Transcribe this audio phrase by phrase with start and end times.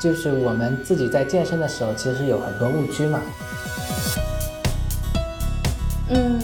[0.00, 3.20] 就是我们自己在健身的时候，其实有很多误区嘛。
[6.10, 6.40] 嗯，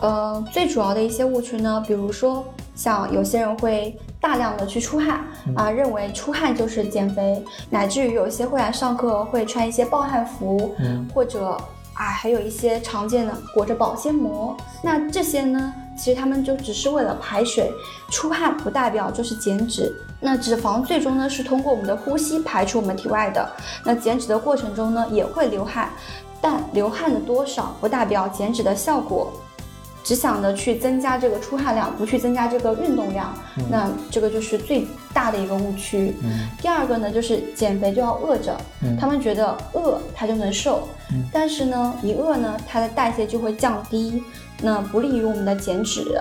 [0.00, 2.44] 呃，最主要的一些误区呢，比如说
[2.74, 5.24] 像有些人会大量的去出汗
[5.56, 10.74] 啊，认为出汗就是减肥，乃至于有些会来上课会穿一些暴汗服，
[11.12, 11.56] 或者
[11.94, 17.72] 啊，还有一些常见的裹着保鲜膜，那这些呢，其实他们就只是为了排水，
[18.10, 19.92] 出汗不代表就是减脂。
[20.24, 23.50] 那脂肪最终呢是通过我们的呼吸排出我们体外的，
[23.84, 25.90] 那减脂的过程中呢也会流汗。
[26.40, 29.32] 但流汗的多少不代表减脂的效果，
[30.02, 33.32] 只想着去增加这个出汗量，不去增加这个运动量，
[33.70, 36.16] 那这个就是最大的一个误区。
[36.60, 38.56] 第二个呢，就是减肥就要饿着，
[38.98, 40.88] 他们觉得饿他就能瘦，
[41.32, 44.22] 但是呢，一饿呢，它的代谢就会降低，
[44.60, 46.20] 那不利于我们的减脂。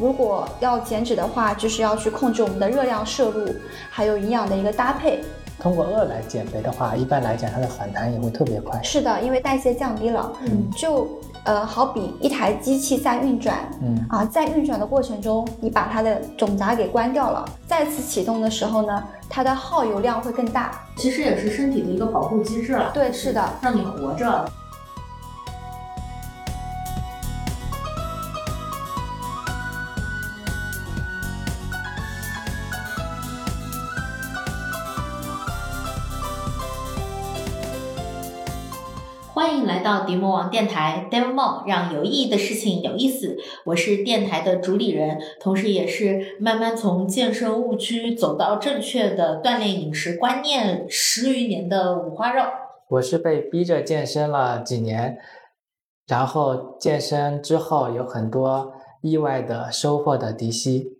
[0.00, 3.46] 如果要减脂的话，就是要去控制我们的热量摄入，
[3.90, 5.22] 还有营养的一个搭配。
[5.58, 8.82] 通过饿来减肥的话，一般来讲，它的反弹也会特别快。
[8.82, 11.06] 是的，因为代谢降低了，嗯，就
[11.44, 20.70] 呃，好比一台机器在运转，嗯啊，在运转的过程中，你把它的总闸给关掉了，再次启动的时候呢，它的耗油量会更大。
[20.96, 22.90] 其实也是身体的一个保护机制了。
[22.94, 24.50] 对，是的，让你活着。
[39.70, 43.36] 来到迪魔王电台 d e m o 让有意义的事情有意思。
[43.66, 52.42] 我是电台的主理人，同时也是慢慢从健身误区走到正确的锻炼饮食观念十余年的五花肉。
[52.88, 55.18] 我是被逼着健身了几年，
[56.08, 60.98] 然后健身之后有很多意外的收获的迪西。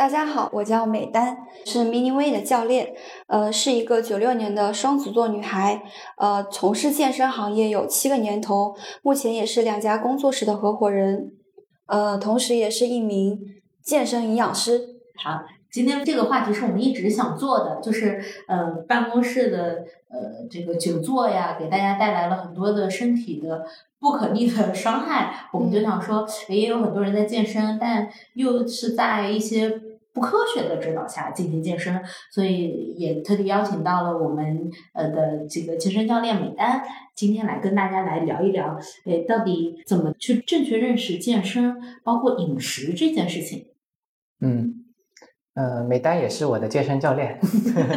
[0.00, 2.94] 大家好，我叫美丹，是 Mini Way 的教练，
[3.26, 5.82] 呃，是一个九六年的双子座女孩，
[6.16, 11.32] 呃，从事健身行业有七个年头，目前也是两家工作室的合伙人，
[11.84, 13.40] 呃，同时也是一名
[13.82, 14.80] 健身营养师。
[15.22, 23.66] 好，今天这个话题是我们一直想做的，就是呃，办公室的呃这个久坐呀，给大家带来了很多的身体的
[23.98, 29.89] 不可逆的伤害，我们就想说，也有很多人在健身，但又是在一些。
[30.12, 36.82] 不科学的指导下进行健身，所以也特地邀请到了我们呃的这个健身教练美丹，
[37.14, 38.76] 今天来跟大家来聊一聊，
[39.06, 43.66] 诶，到底怎么去正确认识健身，包括饮食这件事情。
[44.40, 44.84] 嗯，
[45.54, 47.38] 呃，美丹也是我的健身教练，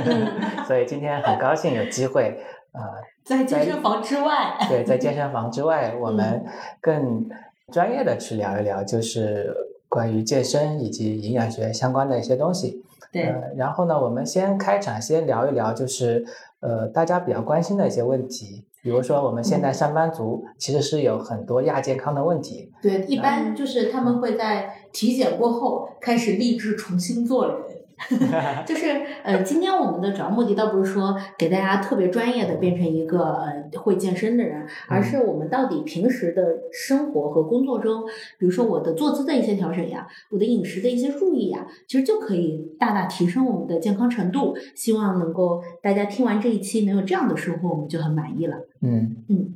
[0.67, 2.37] 所以今天很高兴有机会
[2.73, 2.81] 呃，
[3.25, 6.45] 在健身房之外，对，在 健身房之外，我们
[6.79, 7.27] 更
[7.71, 9.72] 专业的去聊一聊，就是。
[9.93, 13.31] 关于健身以及营养学相关的一些东西，对。
[13.55, 16.25] 然后呢，我们先开场，先聊一聊，就是
[16.61, 22.71] 呃，大家比较关心的一些问题，比如说我们现在上班族其实是有很多亚健康的问题。
[22.81, 27.57] 对，一般就是他们会在体检过后开始立志重新做人。
[28.65, 28.87] 就是
[29.23, 38.03] 呃，今天我们的主要目的倒不是说给大家特别专业的变成一个呃会健身的人，而是我们到底平时的生活和工作中，
[38.37, 44.55] 比如说我的坐姿的一些调整呀，我的饮食的一些注意呀，其实就可以大大提升我们的健康程度。
[44.75, 48.57] 希望能够大家听完这一期能有这样的收获，我们就很满意了。
[48.81, 49.53] 嗯嗯，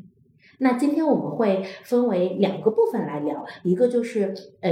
[0.59, 4.71] 那今天我们会分为两个部分来聊，一个就是呃。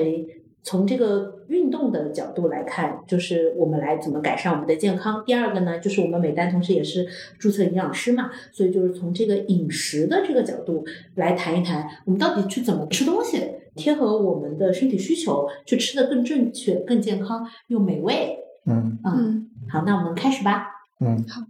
[0.66, 5.24] 从这个运动的角度来看，就是我们来怎么改善我们的健康。
[5.24, 10.84] 第二个呢，就是我们美丹同时也是注册营养师嘛，所以就是从这个饮食的这个角度
[11.14, 13.40] 来谈一谈，我们到底去怎么吃东西，
[13.76, 18.40] 贴合我们的身体需求，去吃的更正确、更健康又美味。
[18.66, 20.68] 嗯嗯，好，那我们开始吧。
[21.00, 21.44] 嗯，好。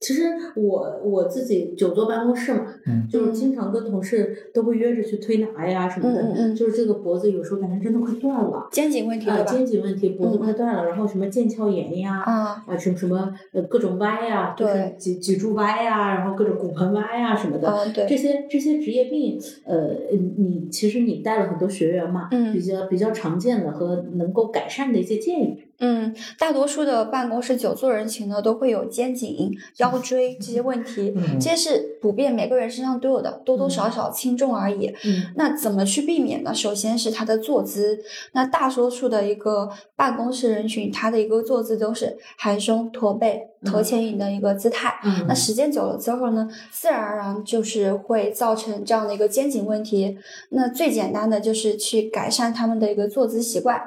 [0.00, 0.22] 其实
[0.54, 2.66] 我我自己久坐办公室嘛，
[3.10, 12.22] 就是经常跟同事都会约着去推拿呀什么的，就是这个脖子有时候感觉真的快断了，肩颈问题啊，肩颈问题，脖子快断了，然后什么腱鞘炎呀，
[12.66, 17.68] 啊什么什么呃各种歪呀，就是脊脊柱歪呀，然后各种骨盆歪呀什么的，
[18.06, 19.90] 这些这些职业病，呃，
[20.36, 25.64] 你其实你带了很多学员嘛，比较比较常见的和能够改善的一些建议。
[25.80, 34.92] 嗯，大多数的办公室久坐人群呢，都会有肩颈、腰椎这些问题，这些是普遍每个人身上都有的，多多少少轻重而已。
[35.36, 36.52] 那怎么去避免呢？
[36.52, 38.00] 首先是他的坐姿。
[38.32, 44.98] 那大多数的一个办公室人群，他的一个坐姿都是含胸驼背、头前引的一个姿态。
[45.28, 50.18] 那时间久了之后呢，自然而然就是会造成这样的一个肩颈问题。
[50.50, 53.80] 那最简单的就是去改善他们的一个坐姿习惯。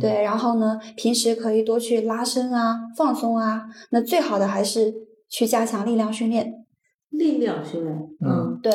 [0.00, 3.64] 对，然后呢，平时可以多去拉伸啊、放松啊。
[3.90, 4.94] 那最好的还是
[5.28, 6.64] 去加强力量训练。
[7.10, 8.72] 力量训练，嗯对，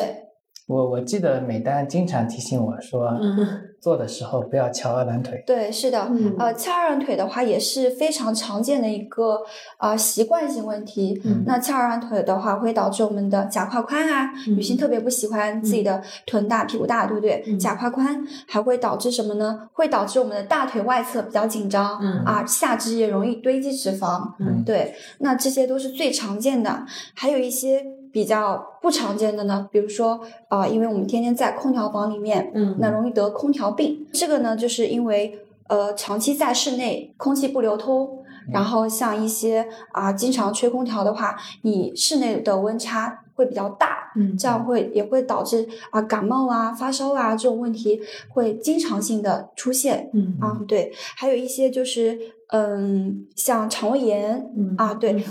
[0.66, 3.36] 我我记得美丹经常提醒我说，嗯
[3.80, 5.42] 做的时候不要翘二郎腿。
[5.46, 9.42] 对，是的，嗯呃，翘二郎腿的话也是非常常见的一个
[9.78, 11.20] 啊、呃习惯性问题。
[11.24, 17.42] 嗯那翘二郎腿的话，会导致我们的假胯宽啊，嗯女性特别不喜欢自己的臀大、屁股大，对不对？
[17.46, 19.68] 嗯假胯宽还会导致什么呢？
[19.72, 24.32] 会导致我们的大腿外侧比较紧张，嗯啊，下肢也容易堆积脂肪。
[24.38, 26.84] 嗯对，那这些都是最常见的，
[27.14, 34.06] 还有一些比较不常见的呢，比如说啊、呃因为我们天天在空调房里面，嗯，那容易得空调病。
[34.12, 38.18] 这个呢，就是因为呃长期在室内，空气不流通。
[38.52, 50.10] 然后像一些啊、经常吹空调的话，你室内的温差会比较大，嗯这样会也会导致啊、感冒啊、发烧啊这种问题会经常性的出现。
[50.12, 50.36] 嗯。
[50.40, 52.18] 啊，对，还有一些就是
[52.48, 55.22] 嗯，像肠胃炎嗯啊，对，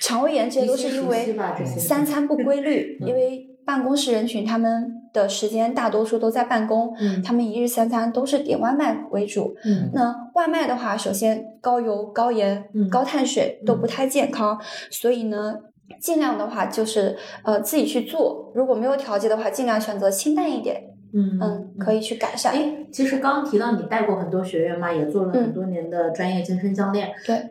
[0.00, 1.36] 肠胃炎这些都是因为
[1.76, 9.54] 三餐不规律， 因嗯为办公室人群他们的时间大多数都在办公，嗯他们一日三餐都是点外卖为主。
[9.66, 14.58] 嗯那外卖的话，首先高油、高盐、嗯高碳水都不嗯太健康，
[14.90, 15.58] 所以呢。
[15.98, 20.76] 尽量的话就是呃自己去做，如果没有调节的话，尽量选择清淡一点，
[21.14, 22.52] 嗯嗯，可以去改善。
[22.52, 27.08] 哎，其实刚刚提到你带过很多学员嘛，也做了很多年的专业健身教练。
[27.26, 27.42] 对，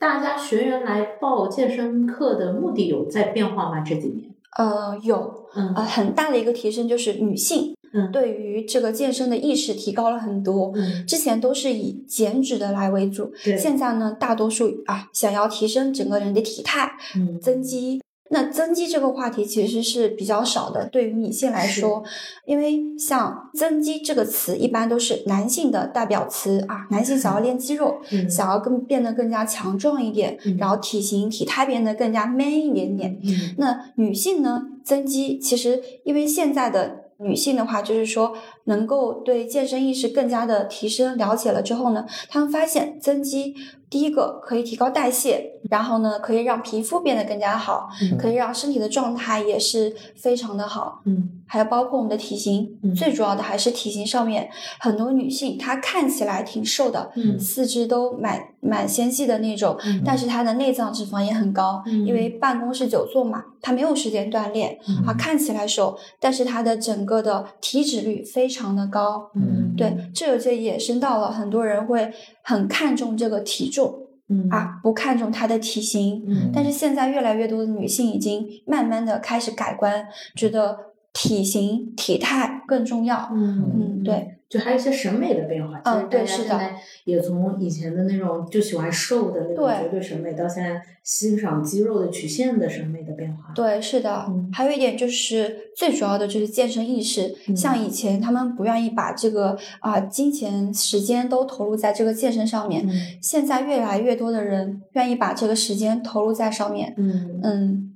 [0.00, 3.84] 大家学员来报健身课的目的有在变化吗？
[3.86, 4.28] 这几年？
[4.58, 10.72] 呃，有嗯呃很大的一个提升就是女性嗯对于这个健身的意识提高了很多。
[10.76, 18.00] 嗯，之前都是以减脂的来为主，对现在呢，大多数啊想要提升整个人的体态，嗯增肌。
[18.32, 22.04] 那增肌这个话题其实是比较少的，对于女性来说，
[22.46, 28.30] 因为像增肌这个词一般都是男性的代表词啊，男性想要练肌肉，嗯。
[28.30, 30.56] 想要更变得更加强壮一点，嗯。
[30.58, 33.18] 然后体型体态变得更加 man 一点点。
[33.24, 33.54] 嗯。
[33.58, 38.32] 那女性呢，增肌其实因为现在的女性的话，就是说
[38.64, 43.54] 能够对健身意识更加的提升，了解了之后呢，她们发现增肌
[43.90, 48.16] 第一个可以提高代谢，然后呢可以让皮肤变得更加好，嗯。
[48.16, 51.02] 可以让身体的状态也是非常的好。
[51.04, 51.28] 嗯。
[51.44, 52.94] 还有包括我们的体型，嗯。
[52.94, 54.48] 最主要的还是体型上面，
[54.78, 57.38] 很多女性她看起来挺瘦的，嗯。
[57.38, 60.02] 四肢都蛮蛮纤细的那种，嗯。
[60.04, 62.06] 但是她的内脏脂肪也很高，嗯。
[62.06, 65.04] 因为办公室久坐嘛，她没有时间锻炼，嗯。
[65.04, 72.12] 啊，看起来瘦，但是她的整个的体脂率非常的高，嗯对，这就衍生到了很多人会
[72.42, 73.94] 很看重这个体重
[74.28, 74.48] 嗯。
[74.50, 76.50] 啊，不看重她的体型，嗯。
[76.54, 80.06] 但是现在越来越多的女性已经慢慢的开始改观，
[80.36, 80.76] 觉得
[81.12, 83.30] 体型体态更重要。
[83.32, 85.80] 嗯嗯，对，就还有一些审美的变化。
[85.84, 86.60] 嗯对是的
[87.04, 93.52] 也从以前的那种就喜欢瘦的那种对绝对审美，到现在欣赏肌肉的曲线的审美的变化。
[93.54, 94.26] 对，是的。
[94.28, 102.92] 嗯还有一点就是最主要的就是健身意识，嗯像以前他们不愿意把这个啊、金钱时间都投入在这个健身上面，嗯
[103.22, 106.94] 现在越来越多的人愿意把这个时间投入在上面。
[106.96, 107.89] 嗯，嗯，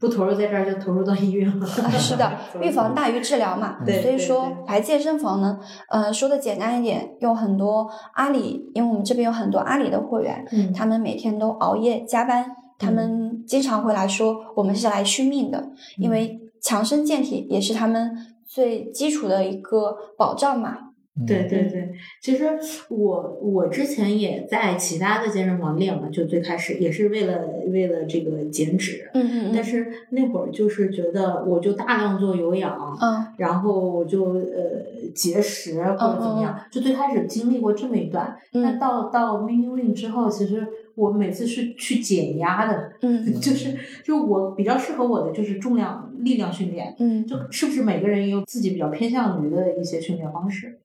[0.00, 1.66] 不投入在这儿就投入到医院了。
[1.66, 3.78] 啊 是的， 预防大于治疗嘛。
[3.84, 5.58] 对对所以说对来健身房呢，
[5.88, 12.46] 呃，说的简单一点，有很多阿里，因为我们这边有很多阿里的会员，嗯他们每天都熬夜加班，
[12.78, 20.87] 他们经常会来说，我们是来续命的，因为强身健体也是他们最基础的一个保障嘛。
[21.26, 21.90] 对对对，
[22.22, 22.44] 其实
[22.90, 27.40] 我我之前也在其他的健身房练嘛，就最开始也是为了
[27.72, 38.78] 为了这个减脂，嗯嗯但是那会儿就是觉得我就大量做有氧，嗯然后我就呃节食或者怎么样，就最开始经历过这么一段，但嗯。
[38.78, 50.78] 到到 Minu Lean 之后，其实我每次是去减压的，嗯 就是就我比较适合我的就是重量力量训练，嗯，就是不是每个人也有自己比较偏向于的一些训练方式？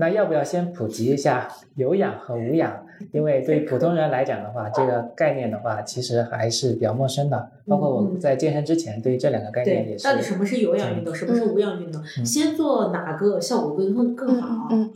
[0.00, 2.86] 那要不要先普及一下有氧和无氧？
[3.12, 7.50] 因为对普通人来讲的话， 这个概念的话，其实还是比较陌生的。
[7.66, 10.04] 包括我们在健身之前，对于这两个概念也，是。
[10.04, 12.02] 到底什么是有氧运动，什么是无氧运动？
[12.18, 14.68] 嗯先做哪个效果会更更好？
[14.70, 14.90] 嗯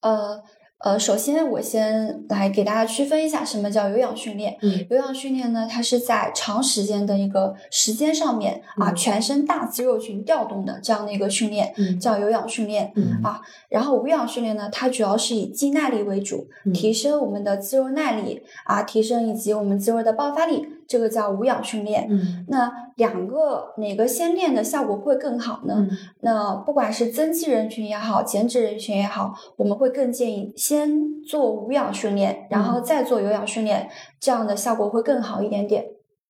[0.00, 0.40] 呃
[0.78, 4.56] 呃，首先我先来给大家区分一下什么叫有氧训练。
[4.60, 12.92] 嗯有氧训练呢，它是在长时间的一个时间上面啊，嗯全身大肌肉群调动的这样的一个训练，嗯叫有氧训练。
[12.94, 13.40] 嗯啊，
[13.70, 22.06] 然后无氧训练呢，它主要是以肌耐力为主，嗯提升我们的肌肉耐力啊，提升以及我们肌肉的爆发力，这个叫无氧训练。
[22.08, 25.74] 嗯那两个哪个先练的效果会更好呢？
[25.78, 25.90] 嗯
[26.20, 33.88] 那不管是增肌人群也好，减脂人群也好，我们会更建议先做无氧训练，然后再做有氧训练，
[34.18, 35.84] 这样的效果会更好一点点。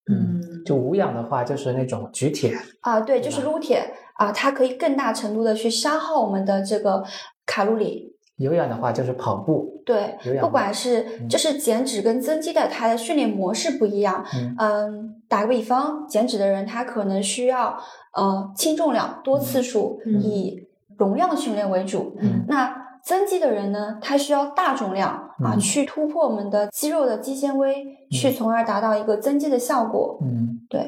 [0.09, 7.03] 嗯，就无氧的话就是那种举铁，啊，对，就是撸铁啊，它可以更大程度的去消耗我们的这个
[7.45, 8.16] 卡路里。
[8.37, 14.23] 有氧的话就是跑步，对不管是嗯就是减脂跟增肌的，它的训练模式不一样。
[14.35, 17.77] 嗯嗯，打个比方，减脂的人他可能需要
[18.13, 20.67] 呃轻重量多次数，嗯以
[20.97, 22.15] 容量训练为主。
[22.19, 30.19] 嗯那增肌的人呢，他需要大重量啊，嗯去突破我们的肌肉的肌纤维，去从而达到一个增肌的效果。
[30.21, 30.79] 嗯对，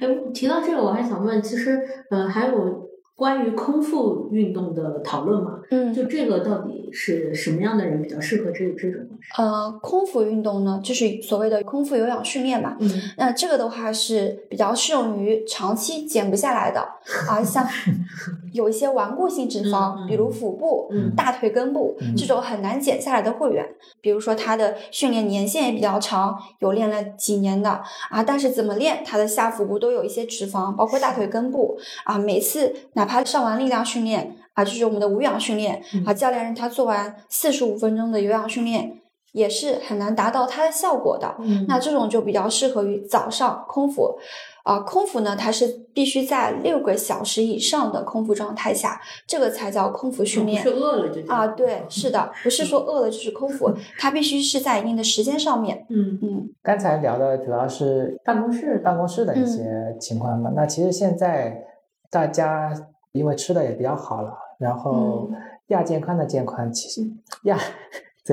[0.00, 1.80] 哎，提到这个，我还想问，其实
[2.10, 5.60] 呃，还有关于空腹运动的讨论嘛？
[5.72, 9.00] 嗯，就这个到底是什么样的人比较适合这这种？
[9.38, 12.76] 呃，空腹运动呢，就是所谓的空腹有氧训练嘛。
[12.78, 16.80] 嗯那这个的话是比较适用于长期减不下来的
[17.26, 17.66] 啊，像
[18.52, 23.66] 有一些顽固性脂肪，比如腹部、嗯大腿根部、嗯这种很难减下来的会员，
[24.02, 38.98] 比如说他的训练年限也比较长，有练了几年的啊，但是怎么练，他的下腹部都有一些脂肪，包括大腿根部啊，每次哪怕上完力量训练啊，就是我们的无氧训练嗯啊，教练让他做完四十五分钟的有氧训练。
[39.32, 44.14] 也是很难达到它的效果的，嗯那这种就比较适合于早上空腹，
[44.62, 51.46] 啊、空腹呢，它是必须在六个小时以上的空腹状态下，这个才叫空腹训练不是饿了就叫啊。
[51.46, 55.86] 对，是的，不是说饿了就是空腹，它必须是在一定的时间上面。
[55.88, 60.52] 嗯，嗯刚才聊的主要是办公室办公室的一嗯些情况嘛。
[60.54, 61.56] 那其实现在
[62.10, 62.70] 大家
[63.12, 65.36] 因为吃的也比较好了，然后嗯。
[65.68, 67.00] 亚健康的健康，其实
[67.44, 67.56] 亚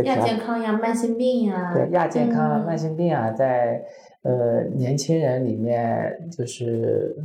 [0.04, 3.82] 亚健康呀，慢性病呀，对亚健康慢性病啊，在
[4.24, 7.16] 呃年轻人里面就是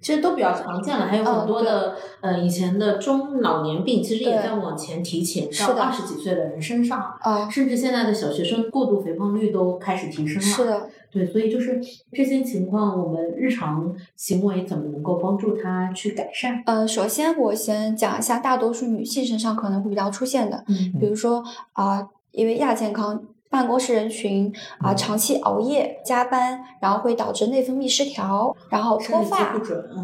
[0.00, 10.40] 其实都比较常见了，还有嗯很多的、呃以前的中老年病，其实也在往前提前到二十几岁的人身上，啊，甚至现在的小学生过度肥胖率都开始提升了。
[10.40, 11.80] 是的，对，所以就是
[12.12, 16.62] 这些情况，我们日常行为怎么能够帮助他去改善？
[16.66, 23.22] 呃，首先我先讲一下大多数女性身上可能会比较出现的，嗯比如说啊、因为亚健康。
[23.50, 29.54] 办公室人群啊、嗯长期熬夜加班，然后会导致内分泌失调，然后脱发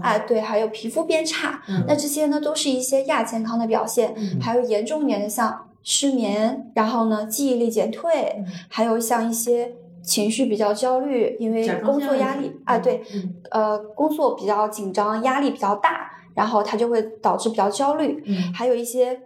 [0.03, 1.85] 哎，对，还有皮肤变差，嗯。
[1.87, 4.41] 那这些呢都是一些亚健康的表现，嗯。
[4.41, 8.47] 还有严重一点的像失眠，然后呢记忆力减退，嗯。
[8.69, 13.35] 还有像一些情绪比较焦虑，因为工作压力啊，对，嗯。
[13.51, 18.53] 呃，工作比较紧张，压力比较大，然后它就会导致比较焦虑，嗯。
[18.55, 19.21] 还有一些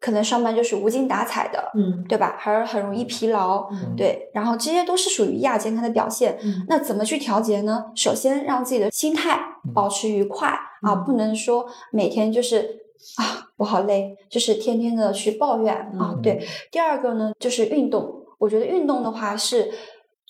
[0.00, 2.36] 可能上班就是无精打采的，嗯对吧？
[2.38, 6.38] 还是很容易疲劳，嗯对，然后这些都是属于亚健康的表现。
[6.42, 7.86] 嗯那怎么去调节呢？
[7.94, 9.40] 首先让自己的心态
[9.74, 12.78] 保持愉快、啊，嗯不能说每天就是
[13.16, 16.14] 啊我好累，就是天天的去抱怨啊。
[16.14, 19.70] 嗯对，第二个呢就是运动，我觉得运动的话是。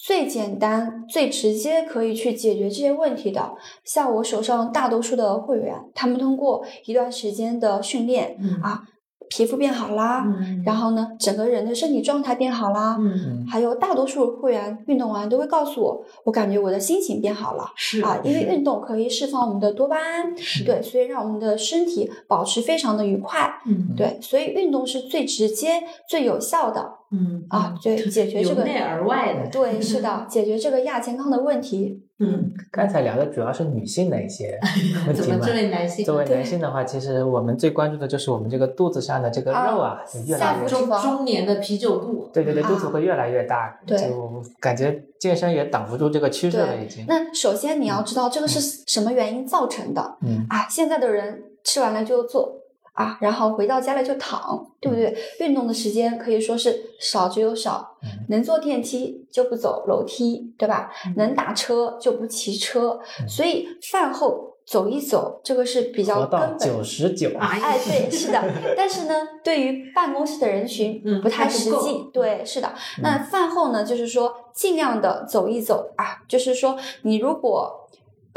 [0.00, 8.84] 最简单、最直接可以去解决这些问题的，像我手上大多数的会员，他们通过一段时间的训练嗯啊，
[9.28, 10.62] 皮肤变好啦，嗯。
[10.64, 13.12] 然后呢，整个人的身体状态变好啦，嗯。
[13.14, 17.64] 嗯还有大多数会员运动完都会告诉我，我感觉我的心情变好了。
[17.76, 23.94] 是啊，因为运动可以释放我们的多巴胺，对，所以让我们的身体保持非常的愉快，嗯。
[23.96, 27.44] 对，所以运动是最直接、最有效的嗯。
[27.48, 32.02] 啊，对，解决这个由内而外的对，是的， 解决这个亚健康的问题。
[32.20, 34.58] 嗯，刚才聊的主要是女性的一些
[35.06, 35.52] 问题嘛怎么这。
[35.52, 47.04] 位男性作为男性的话，其实我们最关注的就是我们这个肚子上的这个肉啊，就越来越中中年的啤酒肚，对对对，啊肚子会越来越大，对就感觉健身也挡不住这个趋势了，已经。
[47.06, 50.44] 那首先你要知道这个是什么原因造成的，嗯。
[50.48, 52.57] 啊，现在的人吃完了就做
[52.98, 55.16] 啊，然后回到家里就躺，对不对？
[55.38, 60.90] 运动的时间可以说是少之又少，嗯能坐电梯就不走楼梯，对吧？
[61.16, 68.42] 能打车就不骑车，嗯所以饭后走一走，这个是比较根本九十九，哎对，是的，
[68.76, 69.14] 但是呢，
[69.44, 72.10] 对于办公室的人群嗯不太实际。
[72.12, 72.74] 对，是的。
[73.00, 77.84] 那饭后呢，就是说尽量的走一走啊，就是说你如果。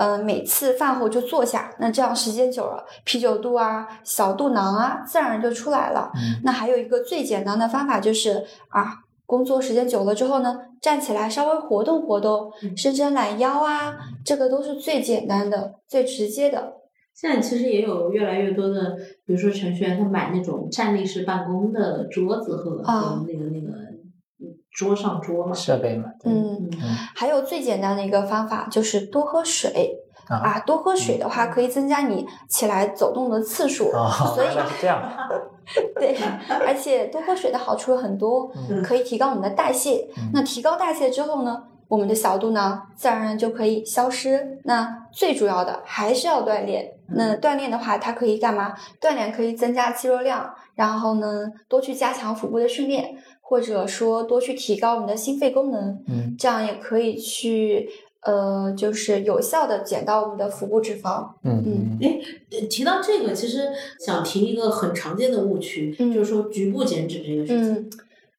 [0.01, 6.11] 呃，每次饭后就坐下，那这样时间久了，啤酒肚啊、小肚囊啊，自然而然就出来了。
[6.15, 8.95] 嗯那还有一个最简单的方法就是啊，
[9.27, 13.93] 工作时间久了之后呢，站起来稍微活动活动，嗯伸伸懒腰啊，
[14.25, 16.77] 这个都是最简单的、最直接的。
[17.13, 18.95] 现在其实也有越来越多的，
[19.27, 23.60] 比如说程序员他买那种站立式办公的桌子和、啊和那个那
[24.71, 26.79] 桌上桌嘛，设备嘛，嗯，嗯
[27.15, 29.97] 还有最简单的一个方法就是多喝水
[30.27, 35.01] 啊啊，多喝水的话可以增加你起来走动的次数，哦，所以是这样，
[35.95, 36.17] 对，
[36.65, 40.07] 而且多喝水的好处有很多，嗯可以提高我们的代谢。
[40.17, 44.59] 嗯那提高代谢之后呢，我们的小肚呢，自然而然就可以消失。
[44.63, 46.93] 那最主要的还是要锻炼。
[47.13, 48.73] 那锻炼的话，它可以干嘛？
[49.01, 53.13] 锻炼可以增加肌肉量，然后呢，多去加强腹部的训练，
[53.51, 56.01] 或者说多去提高我们的心肺功能。
[56.07, 57.89] 嗯，这样也可以去
[58.21, 61.27] 呃，就是有效的减到我们的腹部脂肪。
[61.43, 62.21] 嗯嗯哎
[62.69, 67.73] 提到这个，其实想提一个很常见的误区，嗯就是说局部减脂这个事情。
[67.73, 67.89] 嗯，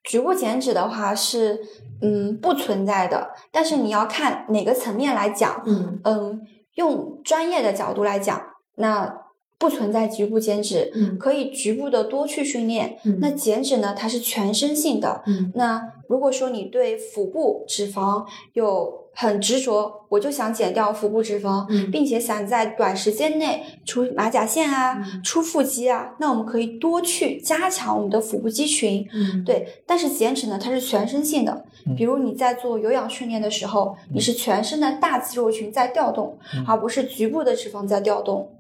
[0.03, 1.61] 局部减脂的话是
[2.01, 5.63] 嗯不存在的，但是你要看哪个层面来讲。
[5.67, 6.41] 嗯嗯，
[6.77, 8.41] 用专业的角度来讲，
[8.77, 9.22] 那
[9.63, 12.99] 不存在局部减脂，嗯可以局部的多去训练。
[13.05, 15.23] 嗯那减脂呢，它是全身性的。
[15.29, 29.07] 嗯那如果说你对腹部脂肪有很执着，我就想减掉腹部脂肪，嗯并且想在短时间内出马甲线啊、嗯出腹肌啊，那我们可以多去加强我们的腹部肌群。
[29.15, 31.95] 嗯，对，但是减脂呢，它是全身性的嗯。
[31.95, 38.51] 比如你在做有氧训练的时候，你是全身的大肌肉群在调动，嗯而不是局部的脂肪在调动。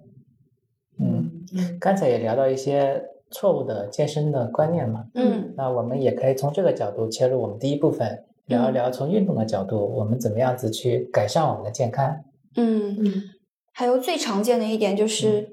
[1.80, 12.14] 刚才也聊到一些错误的健身的观念嘛，嗯那我们也可以从这个角度切入我们第一部分，聊一聊从运动的角度，我们怎么样子去改善我们的健康。
[12.56, 13.12] 嗯，嗯
[13.72, 15.48] 还有最常见的一点就是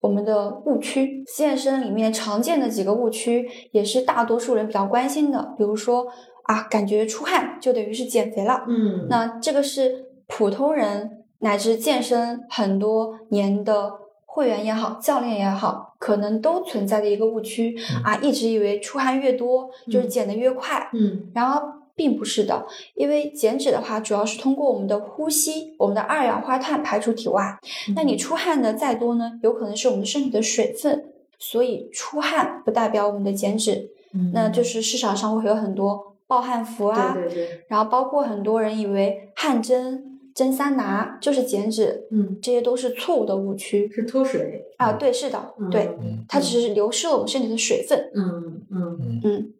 [0.00, 1.22] 我们的误区。
[1.24, 6.06] 健身里面常见的几个误区，也是大多数人比较关心的，比如说
[6.44, 8.64] 啊，感觉出汗就等于是减肥了。
[8.68, 13.92] 嗯，那这个是普通人乃至健身很多年的
[14.34, 21.62] 会员也好，教练也好，可能都存在的一个误区、嗯啊，一直以为出汗越多就是嗯减得越快，嗯然而
[21.94, 27.56] 并不是的，因为减脂的话，主要是通过我们的呼吸，我们的二氧化碳排出体外。
[27.94, 31.04] 那你出汗的再多呢，有可能是我们的身体的水分，
[31.38, 33.90] 所以出汗不代表我们的减脂。
[34.12, 44.92] 嗯那就是市场上会有很多暴汗服啊，对对对，然后包括很多人以为汗蒸、蒸桑拿就是减脂，嗯，这些都是错误的误区是脱水，啊。
[44.92, 48.10] 对，是的，对，嗯它只是流失了我们身体的水分。
[48.14, 49.52] 嗯嗯嗯嗯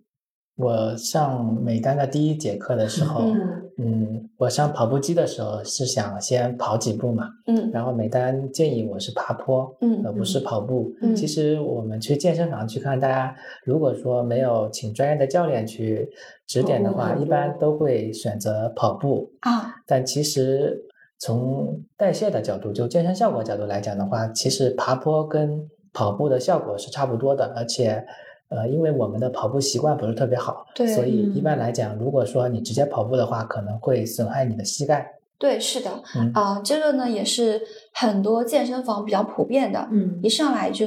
[0.57, 3.25] 我上美丹的第一节课的时候，
[3.77, 10.93] 嗯我上跑步机的时候是想先跑几步嘛，嗯然后美丹建议我是爬坡，嗯而不是跑步。
[11.03, 16.09] 嗯其实我们去健身房去看，大家如果说没有请专业的教练去
[16.47, 19.33] 指点的话，一般都会选择跑步。
[19.41, 20.81] 啊，但其实
[21.19, 28.07] 从代谢的角度，就健身效果角度来讲的话，其实爬坡跟跑步的效果是差不多的，而且。
[28.55, 31.43] 呃，因为我们的跑步习惯不是特别好，对所以一嗯。
[31.43, 35.19] 般来讲，如果说你直接跑步的话，可能会损害你的膝盖。
[35.39, 36.31] 对，是的，嗯。
[36.33, 37.61] 啊、这个呢也是
[37.93, 40.21] 很多健身房比较普遍的，嗯。
[40.23, 40.87] 一上来就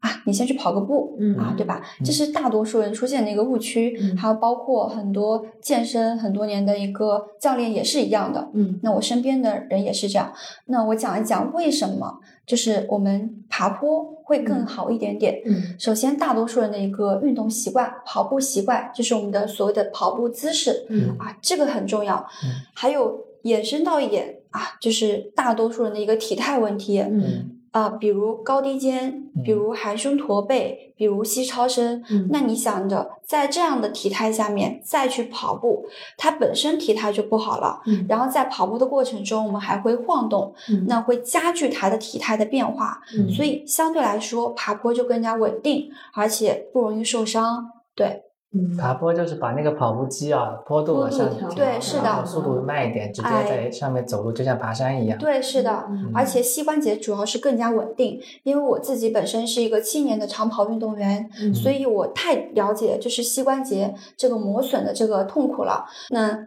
[0.00, 1.82] 啊，你先去跑个步，嗯啊，对吧？
[2.00, 8.48] 嗯这是大多数人出现的一个误区，嗯还有包括很多健身很多年的一个教练也是一样的。
[8.54, 10.32] 嗯那我身边的人也是这样。
[10.66, 15.42] 那我讲一讲为什么，就是我们爬坡会更嗯好一点点。
[15.44, 22.24] 嗯首先，大多数人的一个运动习惯，跑步习惯，就是我们的所谓的跑步姿势嗯啊，这个很重要。
[22.44, 27.00] 嗯还有延伸到一点啊，就是大多数人的一个体态问题。
[27.00, 32.02] 嗯啊，比如高低肩，比如含胸驼背，比如膝超伸。
[32.10, 35.86] 嗯那你想着在这样的体态下面再去跑步，
[36.16, 37.80] 它本身体态就不好了。
[37.86, 43.00] 嗯然后在跑步的过程中，我们还会晃动，嗯那会加剧它的体态的变化。
[43.16, 47.70] 嗯所以相对来说，爬坡就更加稳定，而且不容易受伤。
[47.94, 48.22] 对，
[48.54, 55.18] 嗯爬坡就是把那个跑步机啊坡度往上调，对是的然后速度慢一点，直接哎在上面走路，就像爬山一样。
[55.18, 55.86] 对，是的。
[55.90, 65.84] 嗯而且膝关节主要是更加稳定，因为我自己本身是一个七年的长跑运动员，嗯所以我太了解就是膝关节这个磨损的这个痛苦了。
[66.08, 66.38] 那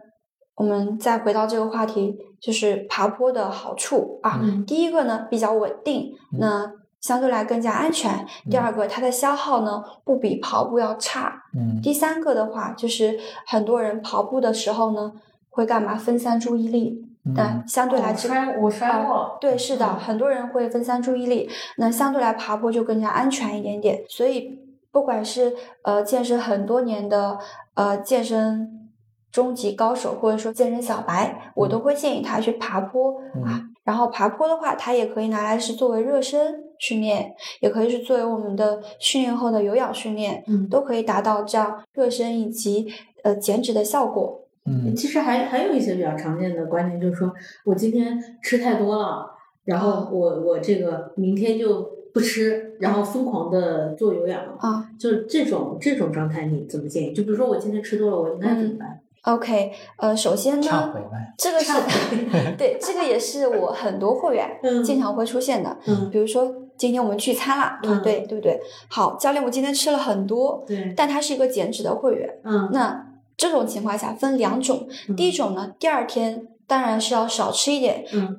[0.56, 4.40] 我们再回到这个话题，就是爬坡的好处啊。
[4.42, 8.24] 嗯第一个呢比较稳定，嗯那相对来更加安全。
[8.50, 11.42] 第二个，它的消耗呢不比跑步要差。
[11.54, 15.12] 嗯第三个的话，就是很多人跑步的时候呢
[15.50, 15.94] 会干嘛？
[15.96, 17.04] 分散注意力。
[17.36, 24.02] 那嗯相对来说，我摔我摔过，对，是的，嗯很多人会分散注意力，那相对来爬坡就更加安全一点点。
[24.08, 24.58] 所以，
[24.90, 27.38] 不管是呃健身很多年的
[27.74, 28.90] 呃健身
[29.30, 33.60] 中级高手，或者说健身小白，我都会建议他去爬坡、嗯啊。
[33.84, 42.88] 然后爬坡的话，它也可以拿来是作为热身训练，也可以是作为我们的训练后的有氧训练，嗯都可以达到这样热身以及
[43.22, 44.40] 呃减脂的效果。
[44.66, 47.32] 嗯其实还还有一些比较常见的观念，就是说
[47.64, 49.30] 我今天吃太多了，
[49.64, 57.12] 然后啊我我这个明天就不吃，然后疯狂的做有氧，啊，就是这种这种状态你怎么建议？
[57.12, 60.92] 就比如说我今天吃多了，我应该怎么办？OK，呃，首先呢，
[61.38, 61.72] 这个是
[62.58, 65.78] 对，这个也是我很多会员嗯经常会出现的。
[65.86, 68.60] 嗯比如说今天我们聚餐啦，嗯团队对不对？
[68.88, 72.28] 好，教练，我今天吃了很多，对，但他是一个减脂的会员。
[72.42, 78.36] 嗯那这种情况下分两种，嗯第一种呢，第二天当然是要少吃一点，嗯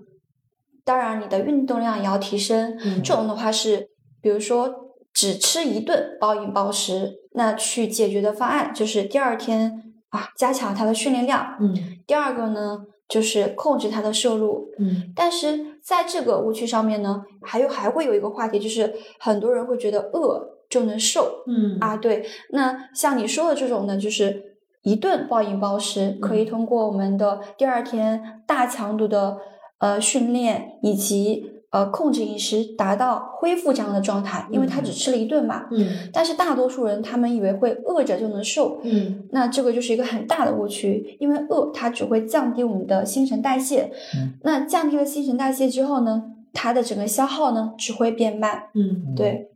[0.83, 2.77] 当然你的运动量也要提升。
[2.83, 3.87] 嗯这种的话是，
[4.21, 4.69] 比如说
[5.13, 11.73] 只吃一顿暴饮暴食，那去解决的方案就是第二天啊加强他的训练量，嗯
[12.05, 14.67] 第二个呢就是控制他的摄入。
[14.77, 21.97] 嗯但是在这个误区上面呢，还有还会有一个话题，就是很多人会觉得饿就能瘦嗯啊。
[21.97, 29.37] 对，那像你说的这种呢，就是一顿暴饮暴食，可以通过我们的第二天大强度的
[29.79, 35.65] 呃训练以及呃控制饮食，达到恢复这样的状态，因为他只吃了一顿嘛。
[35.71, 36.07] 嗯。
[36.13, 39.23] 但是大多数人他们以为会饿着就能瘦，嗯。
[39.31, 44.33] 那这个就是一个很大的误区，因为饿它只会降低我们的新陈代谢，嗯。
[44.43, 49.49] 那降低了新陈代谢之后呢，它的整个消耗呢只会变慢，嗯，对，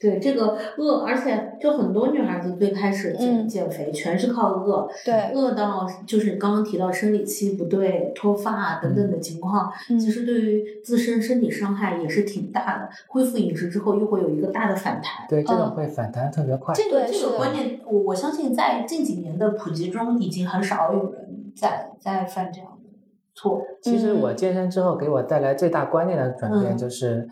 [0.00, 12.88] 对，这个饿，而且就很多女孩子最开始减、嗯减肥全是靠饿，对，饿到就是刚刚提到生理期不对、脱发啊等等的情况，嗯其实对于自身身体伤害也是挺大的。
[13.08, 15.26] 恢复饮食之后，又会有一个大的反弹。
[15.28, 16.72] 对，这种嗯会反弹特别快。
[16.74, 22.90] 这个这个观念，我我相信在近几年的普及中，已经很少有人在在犯这样的
[23.34, 23.62] 错。
[23.82, 27.28] 其实嗯我健身之后给我带来最大观念的转变嗯就是，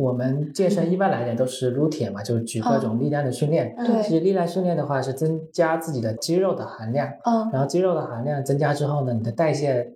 [0.00, 3.74] 我们健身一般来讲都是撸铁嘛，就是举各种力量的训练。
[3.76, 9.92] 嗯对其实力量训练的话是增加自己的肌肉的含量，嗯然后肌肉的含量增加之后呢，你的代谢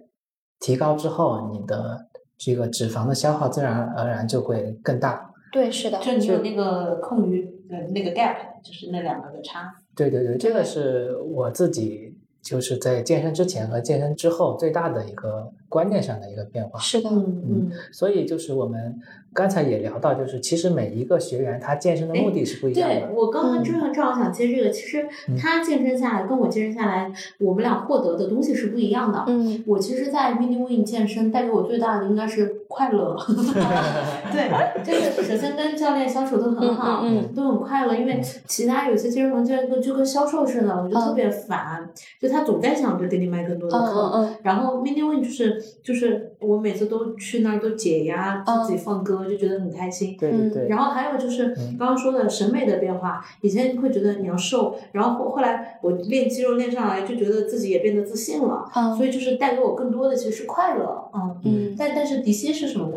[0.60, 5.30] 提高之后，你的这个脂肪的消耗自然而然就会更大。
[5.52, 9.72] 对，是的，就你有那个空余呃那个 gap，就是那两个的差。
[9.96, 16.78] 对对对，这个是我自己就是在健身之前和健身之后最大的一个观念上的一个变化。
[16.78, 19.00] 是的，嗯嗯，所以就是我们
[19.32, 22.94] 刚才也聊到，就是其实每一个学员他健身的目的是不一样的。
[23.00, 29.24] 对我刚刚嗯正好正好想接这个，其实嗯他健身下来跟我健身下来，我们俩获得的东西是不一样的。
[29.26, 33.16] 嗯我其实，在 Mini Win 健身带给我最大的应该是快乐。
[34.32, 37.94] 对，就是首先跟教练相处都很好，嗯嗯都很快乐。
[37.94, 41.88] 因为其他有些健身房教练就就跟销售似的，我就特别烦，
[42.20, 44.10] 就他总在想着给你卖更多的嗯课。
[44.14, 50.16] 嗯嗯然后 Mini Win 就是就是我每次都去那儿都解压，嗯自己放歌，就觉得很开心。
[50.18, 50.68] 对对对。
[50.68, 61.40] 然后还有就是嗯刚刚说的审美的变化，以前会觉得你要瘦，然后后后来我练肌肉练上来，就觉得自己也变得自信了，嗯所以就是带给我更多的其实是快乐，嗯。
[61.44, 62.96] 嗯但但是迪西是什么呢？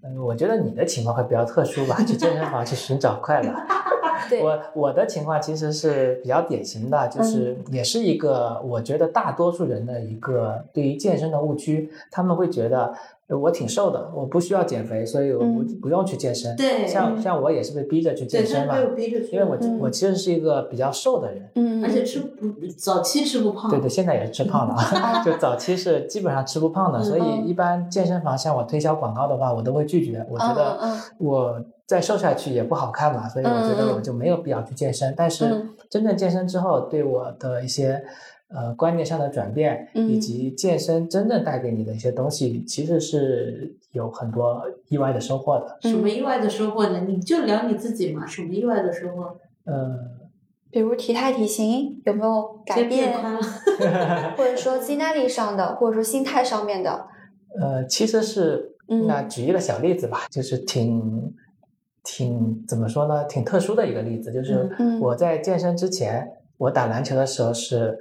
[0.00, 3.50] 嗯，我觉得你的情况会比较特殊吧，去健身房去寻找快乐。
[4.28, 12.92] 对，我我的情况其实是比较典型的，就是也是一个我觉得大多数人的一个对于健身的误区，他们会觉得
[13.28, 16.56] 呃我挺瘦的，我不需要减肥，所以我不嗯不用去健身。
[16.56, 18.76] 对像像我也是被逼着去，健身嘛
[19.30, 19.78] 因为我嗯。
[19.80, 21.48] 我其实是一个比较瘦的人。
[21.54, 27.46] 嗯，而且吃不早期吃不胖，对对，现在也是吃胖了啊， 就早期是基本上吃不胖的，嗯所以嗯。
[27.46, 30.24] 一般健身房向我推销广告的话，我都会拒绝。
[30.30, 31.00] 我觉嗯得嗯。
[31.18, 35.14] 我再瘦下去也不好看嘛，所以我觉得我就没有必要去健身。
[35.16, 38.04] 但是嗯真正健身之后，对我的一些
[38.48, 45.78] 呃观念上的转变，以嗯及健身真正带给你的一些东西，其实是有很多意外的收获的。
[45.80, 47.04] 什么意外的收获呢？
[47.08, 49.38] 你就聊你自己嘛，什么意外的收获？
[49.64, 49.96] 呃，
[50.70, 53.14] 比如体态体型有没有改变
[54.36, 57.06] 或者说肌耐力上的，或者说心态上面的，
[57.58, 61.34] 呃，其实是，嗯那举一个小例子吧，就是挺
[62.04, 67.98] 挺怎么说呢，挺特殊的一个例子，就是嗯我在健身之前，我打篮球的时候是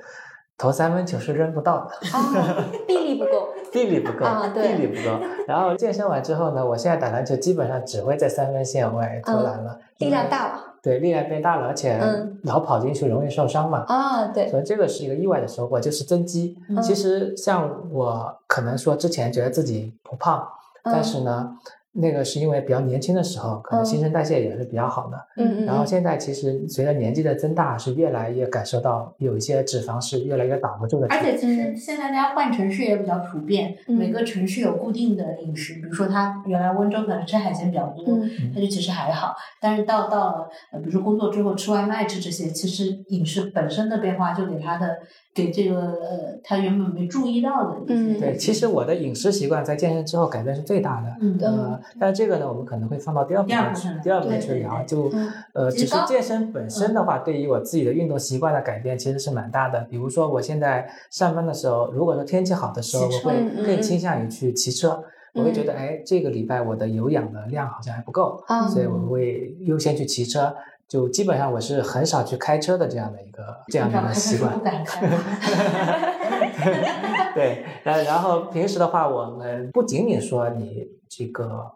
[0.58, 5.20] 投三分球是扔不到的，啊，臂力不够，臂力不够，啊对臂力不够。
[5.48, 13.84] 然后健身完之后呢，我现在打篮球基本上只会在三分线外投篮了，力量大了对，力量变大了，而且嗯老跑进去容易受伤嘛。
[13.88, 16.58] 啊，对，所以这个是一个意外的收获，就是增肌。
[16.70, 20.48] 嗯其实像我可能说之前觉得自己不胖，
[20.84, 21.58] 嗯但是呢，
[21.94, 25.18] 那个是因为比较年轻的时候，可能嗯新陈代谢也是比较好的。
[25.38, 31.08] 嗯嗯，然后现在其实随着年纪的增大，是越来越感受到有一些脂肪是越来越挡不住的。
[31.10, 39.36] 而且其实现在大家换城市也比较普遍，嗯每个城市有固定的饮食，比如说他原来温州可能吃海鲜比较多，嗯那就其实还好。
[39.60, 44.98] 但是到到了呃，比如说工作之后吃外卖吃这些，其实饮食本身的变化就给他的
[45.38, 48.18] 给这个呃他原本没注意到的一些。
[48.18, 51.16] 嗯对，其实我的饮食习惯在健身之后改变是最大的。
[51.22, 54.84] 嗯呃，但这个呢，我们可能会放到第二部分去第二部分对对去聊。
[54.84, 59.82] 就嗯呃，其实刚其实健身本身的话，对于我自己的运动习惯的改变其实是蛮大的。
[59.90, 65.04] 比如说，我现在上班的时候，如果说天气好的时候，我会更倾向于去骑车。
[65.34, 70.56] 我会觉得，哎，这个礼拜我的有氧的量好像还不够，啊所以我会优先去骑车。
[70.88, 74.64] 就基本上我是很少去开车的这样的一个这样的一个习惯不。
[74.64, 75.08] 敢开。
[77.36, 81.72] 对，然然后平时的话，我们不仅仅说你这个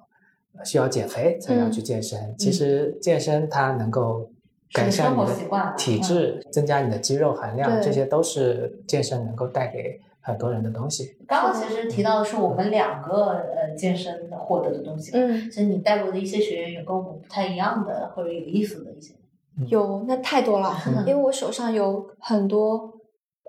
[0.64, 4.30] 需要减肥才要去健身，其实健身它能够
[4.74, 5.34] 改善你的
[5.78, 11.18] 体质，增加你的肌肉含量，这些都是健身能够带给很多人的东西。
[11.28, 19.14] 刚刚其实提到的是我们两个呃健身获得的东西，嗯，其实你带过的一些学员有跟我们不太一样的或者有意思的一些。
[19.68, 22.94] 有那太多了， 嗯因为我手上有很多，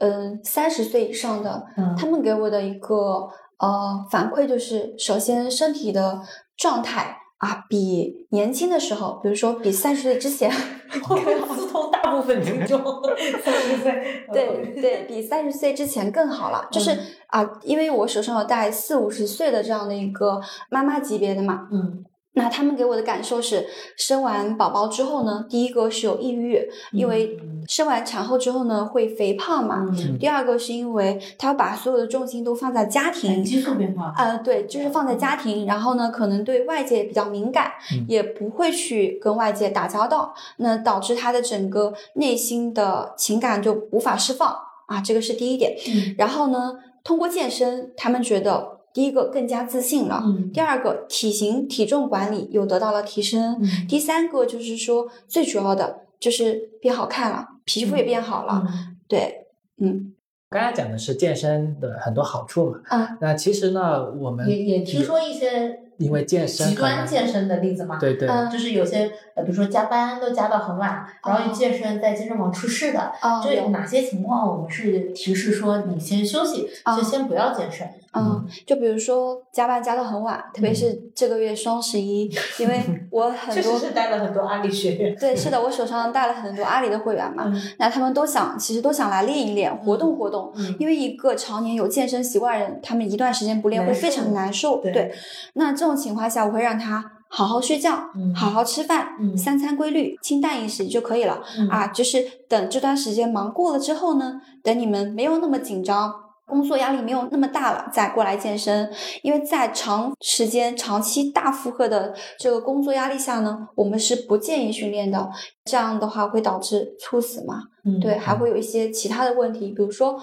[0.01, 6.21] 嗯，三十岁以上的，嗯他们给我的一个呃反馈就是，首先身体的
[6.57, 12.81] 状态啊，比年轻的时候，比如说比三十岁之前，刺痛大部分听众，
[14.33, 16.69] 对对，比三十岁之前更好了。
[16.71, 16.99] 就是嗯。
[17.27, 23.67] 啊，因为我手上有大概四五十岁的这样的一个妈妈级别的嘛，嗯那他们给我的感受是，
[23.97, 27.63] 生完宝宝之后呢，第一个是有抑郁，因为嗯。
[27.69, 29.87] 生完产后之后呢会肥胖嘛。
[29.89, 38.05] 嗯，第二个是因为他要把所有的重心都放在家庭，激素变化，呃，对，就是放在家庭，然后呢，可能对外界比较敏感，嗯。
[38.09, 44.57] 也不会去跟外界打交道，那导致他的整个内心的情感就无法释放。
[44.87, 45.77] 啊，这个是第一点。
[45.87, 46.15] 嗯。
[46.19, 59.47] 然后呢，通过健身，他们觉得第一个更加自信了，嗯第二个体型体重管理又得到了提升，嗯第三个就是说最主要的就是变好看了，皮肤也变好了，嗯对，
[59.81, 60.13] 嗯
[60.51, 73.13] 刚才讲的是健身的很多好处嘛，啊，那其实呢，我们也也听说一些因为健身极端健身的例子嘛，对对，嗯就是有些呃，比如说加班都加到很晚，然后健身，在健身房出事的。
[73.23, 77.89] 哦，这有有哪些情况我们是提示说你先休息，哦就先不要健身？
[78.15, 85.17] 嗯，就比如说加班加到很晚，特别是这个月双十一，因为 我很多是带了很多阿里学员。
[85.17, 90.53] 对，是的，我手上带了很多阿里的会员嘛，嗯那他们都想，其实都想来练一练，活动活动。
[90.57, 94.83] 嗯因为一个常年有健身习惯的人，他们一段时间不练会非常难受。
[94.83, 95.13] 对
[95.55, 101.43] 那这种情况下，我会让他好好睡觉，嗯好好吃饭，嗯三餐规律，清淡饮食就可以了。
[101.59, 106.13] 嗯啊，就是等这段时间忙过了之后呢，等你们没有那么紧张。
[106.47, 108.91] 工作压力没有那么大了，再过来健身，
[109.23, 115.31] 因为在长时间、长期大负荷的这个工作压力下呢，我们是不建议训练的。
[115.65, 117.63] 这样的话会导致猝死嘛？
[117.85, 120.21] 嗯对，还会有一些其他的问题，比如说，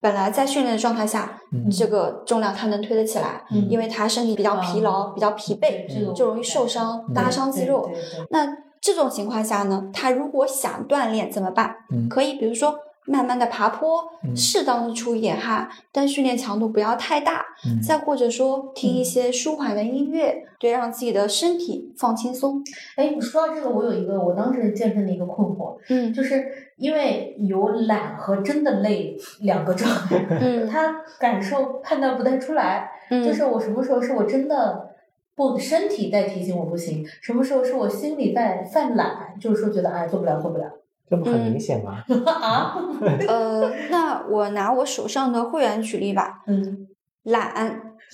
[0.00, 7.90] 本来在训练的状态下，嗯这个重量他能推得起来，嗯因为他身体比较疲劳、嗯比较疲惫，这个就容易受伤、嗯拉伤肌肉。
[8.30, 8.46] 那
[8.80, 11.74] 这种情况下呢，他如果想锻炼怎么办？
[11.90, 12.74] 嗯可以，比如说
[13.08, 14.36] 慢慢的爬坡，嗯。
[14.36, 17.44] 适当的出一点汗，但训练强度不要太大。
[17.66, 17.80] 嗯。
[17.82, 22.62] 再或者说听一些舒缓的音乐，对，让自己的身体放轻松。
[22.96, 26.12] 哎，你说到这个，我有一个我当时健身的一个困惑，嗯。
[26.12, 26.44] 就是
[26.76, 30.66] 因为有懒和真的累两个状态，嗯。
[30.70, 34.94] 他感受判断不太出来，嗯，就是我什么时候是我真的
[35.34, 40.70] 不身体在提醒我不行，什么时候是我心里在犯懒，就是说觉得哎做不了做不了
[41.10, 42.02] 这不很明显吗？
[42.42, 42.76] 啊，
[43.28, 46.86] 呃，那我拿我手上的会员举例吧，嗯。
[47.24, 47.52] 懒，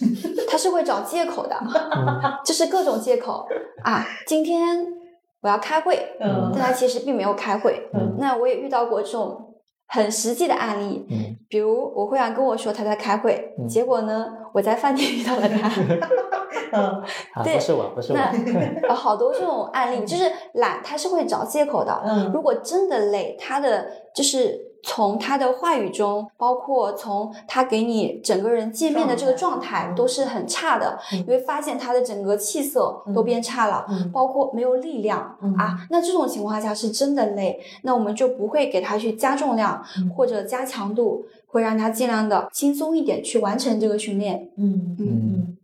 [0.50, 1.54] 他是会找借口的，
[1.94, 2.20] 嗯。
[2.44, 3.46] 就是各种借口。
[3.84, 4.04] 啊。
[4.26, 4.84] 今天
[5.40, 6.50] 我要开会，嗯。
[6.52, 7.88] 但他其实并没有开会。
[7.94, 8.16] 嗯。
[8.18, 9.54] 那我也遇到过这种
[9.86, 11.36] 很实际的案例，嗯。
[11.48, 13.68] 比如我会员跟我说他在开会，嗯。
[13.68, 15.68] 结果呢，我在饭店遇到了他。
[16.74, 17.02] 嗯
[17.34, 18.18] 啊，对不是我，不是我，
[18.94, 22.02] 好多这种案例，就是懒，他是会找借口的。
[22.04, 30.98] 嗯如果真的累，他的就是从他的话语中，包括从他给你整个人见面的这个状状态态，都是很差的。
[31.12, 33.86] 嗯你会发现他的整个气色都变差了。
[33.88, 44.50] 嗯包括没有力量、嗯啊，那这种情况下是真的累，那我们就不会给他去加重量、嗯或者加强度，会让他尽量的轻松一点去完成这个训练。
[44.58, 45.56] 嗯嗯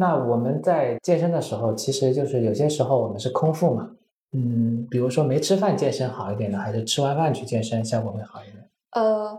[0.00, 3.90] 那我们在健身的时候，其实就是有些时候我们是空腹嘛，
[4.32, 8.66] 嗯，比如说没吃饭健身好一点呢，还是吃完饭去健身效果会好一点？
[8.92, 9.38] 呃，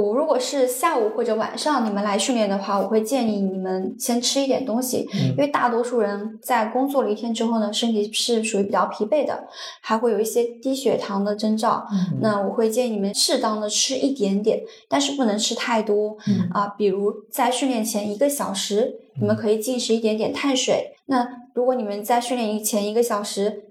[0.00, 9.48] 我如果是下午或者晚上你们来训练的话，我会建议你们先吃一点东西，嗯因为大多数人在工作了一天之后呢，身体是属于比较疲惫的，
[9.80, 11.84] 还会有一些低血糖的征兆。
[11.90, 16.74] 嗯那我会建议你们适当的吃一点点，但是不能吃太多嗯啊。
[16.78, 20.94] 比如在训练前一个小时，你们可以进食一点点碳水。
[21.06, 23.64] 那如果你们在训练前一个小时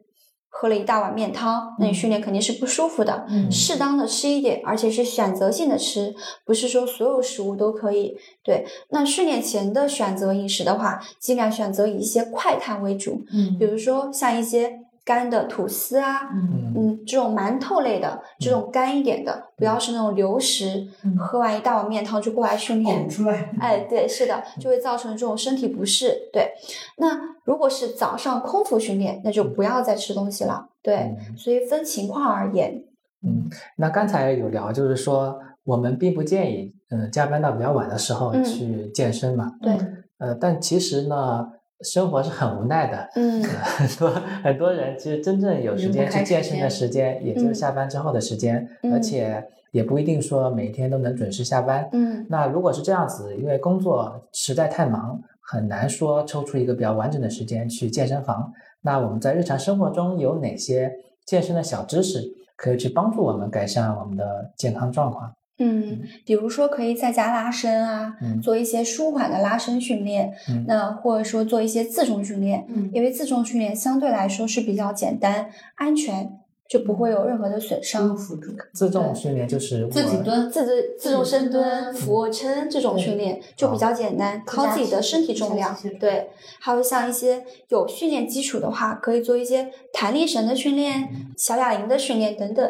[0.59, 3.27] 喝了一大碗面汤，那你训练肯定是不舒服的。
[3.29, 6.15] 嗯适当的吃一点，而且是选择性的吃，
[6.45, 8.17] 不是说所有食物都可以。
[8.43, 23.07] 对，那训练前的选择饮食的话，尽量选择以一些快碳为主，嗯比如说像一些干的吐司啊，嗯嗯，这种馒头类的，这种干一点的，不要是那种流食，嗯喝完一大碗面汤就过来训练。
[23.07, 26.29] 出来，哎，对，是的，就会造成这种身体不适。
[26.33, 26.51] 对，
[26.97, 30.67] 那如果是早上空腹训练，那就不要再吃东西了。
[30.83, 32.83] 对，嗯所以分情况而言。
[33.23, 39.53] 嗯，那刚才有聊，就是说我们并不建议，嗯、加班到比较晚的时候嗯去健身嘛。
[39.61, 39.77] 对，
[40.17, 41.47] 呃，但其实呢，
[41.79, 43.09] 生活是很无奈的。
[43.15, 43.41] 嗯
[43.79, 44.09] 很多
[44.43, 51.87] 很多人其实真正有时间去健身的时间，也就是嗯下班之后的时间，嗯而且也不一定说每天都能准时下班。
[51.93, 58.51] 嗯那如果是这样子，因为工作实在太忙，很难说抽出一个比较完整的时间去健身房。
[58.81, 60.91] 那我们在日常生活中有哪些
[61.25, 62.21] 健身的小知识
[62.57, 65.33] 可以去帮助我们改善我们的健康状况？
[65.59, 76.36] 嗯，比如说可以在家拉伸啊，嗯做一些舒缓的拉伸训练，嗯那或者说做一些自重训练，嗯因为自重训练相对来说是比较简单、安全，
[76.67, 78.17] 就不会有任何的损伤。
[78.17, 85.75] 辅助自重训练就是自己蹲，自自自重深蹲、嗯俯卧撑这种训练就比较简单，靠自己的身体重量。
[85.99, 92.69] 对，还有像一些有训练基础的话，可以做一些弹力绳的训练、小哑铃的训练等等。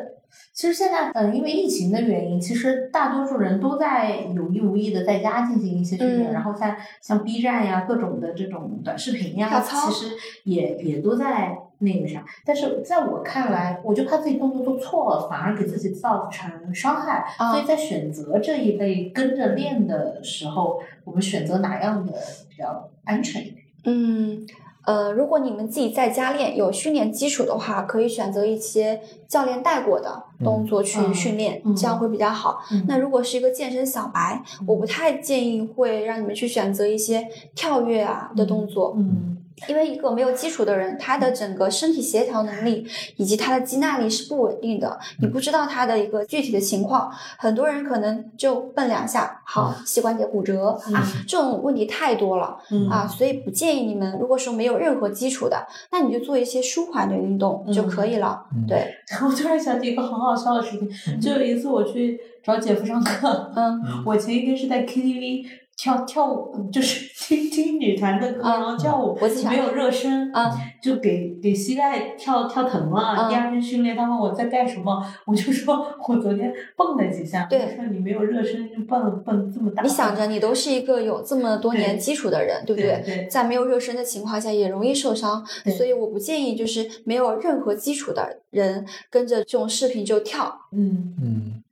[0.53, 12.25] 其实现在，嗯，因为疫情的原因，其实大多数人都在有意无意的在家进行一些训练，嗯然后在像 B 站呀、各种的这种短视频呀，其实也也都在那个啥。
[12.45, 17.25] 但是在我看来，我就怕自己动作做错了，反而给自己造成伤害。
[17.37, 22.13] 啊所以在选择这一类跟着练的时候，我们选择哪样的
[22.49, 23.63] 比较安全一点？
[23.85, 24.45] 嗯，
[24.85, 32.61] 呃，如果你们自己在家练有训练基础的话，可以选择一些教练带过的动作去嗯训练，嗯这样会比较好。
[32.71, 39.37] 嗯那如果是一个健身小白，我不太建议会让你们去选择一些跳跃啊的动作，嗯
[39.67, 47.12] 因为一个没有基础的人，他的整个身体协调能力以及他的肌耐力是不稳定的，你不知道他的一个具体的情况。
[47.38, 52.58] 很多人可能就蹦两下，好，膝关节骨折啊，这种问题太多了。
[52.70, 58.46] 嗯啊，所以不建议你们，如果说没有任何基础的，那你就做一些舒缓的运动就可以了。
[58.54, 58.93] 嗯对，
[59.26, 65.46] 我突然想起一个很好笑的事情，就有一次我去找姐夫上课，嗯我前一天是在 KTV
[65.77, 69.15] 跳跳舞，就是 听听女团的歌，嗯然后跳舞
[69.47, 73.15] 没有热身，嗯就给给膝盖跳跳疼了。
[73.15, 77.47] 嗯第二天训练，他问我在干什么，我就说我昨天蹦了几下。
[77.49, 79.83] 说你没有热身就蹦蹦这么大。
[79.83, 90.61] 你想着你都是一个有这么多年基础的人，对不对对在没有热身的情况下，也容易受伤，对所以我不建议就是没有任何基础的人跟着这种视频就跳。
[90.71, 91.63] 嗯，嗯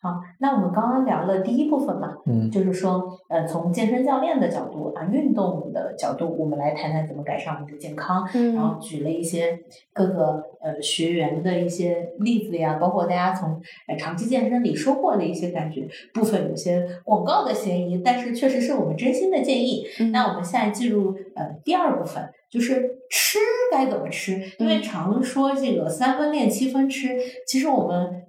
[0.00, 8.24] 好，那我们刚刚聊了第一部分嘛，嗯就是说，呃，从健身教练的角度啊，运动的角度，我们来谈谈怎么改善我们的健康。
[8.34, 9.58] 嗯然后嗯举了一些
[9.92, 19.84] 各个呃学员的一些例子呀，包括大家从呃长期健身里收获的一些感觉，部分有些广告的嫌疑，但是确实是我们真心的建议。
[19.98, 23.38] 嗯那我们现在进入呃第二部分，就是吃
[23.72, 27.16] 该怎么吃，因为嗯常说这个三分练七分吃，
[27.48, 28.22] 其实我们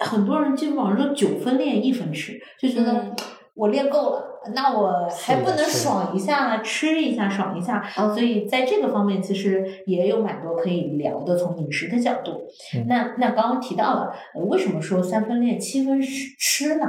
[0.00, 2.92] 很多人基本上说九分练一分吃，就觉得。
[2.92, 3.16] 嗯
[3.56, 4.22] 我练够了，
[4.54, 7.84] 那我还不能爽一下，吃一下，爽一下。
[7.98, 12.40] 嗯所以在这个方面，其实也有蛮多可以聊的，从饮食的角度。
[12.74, 16.86] 嗯那那刚刚提到了，呃为什么说三分练七分吃吃呢？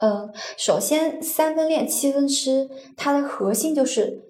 [0.00, 2.66] 嗯，首先三分练七分吃，
[2.96, 4.22] 它的核心就是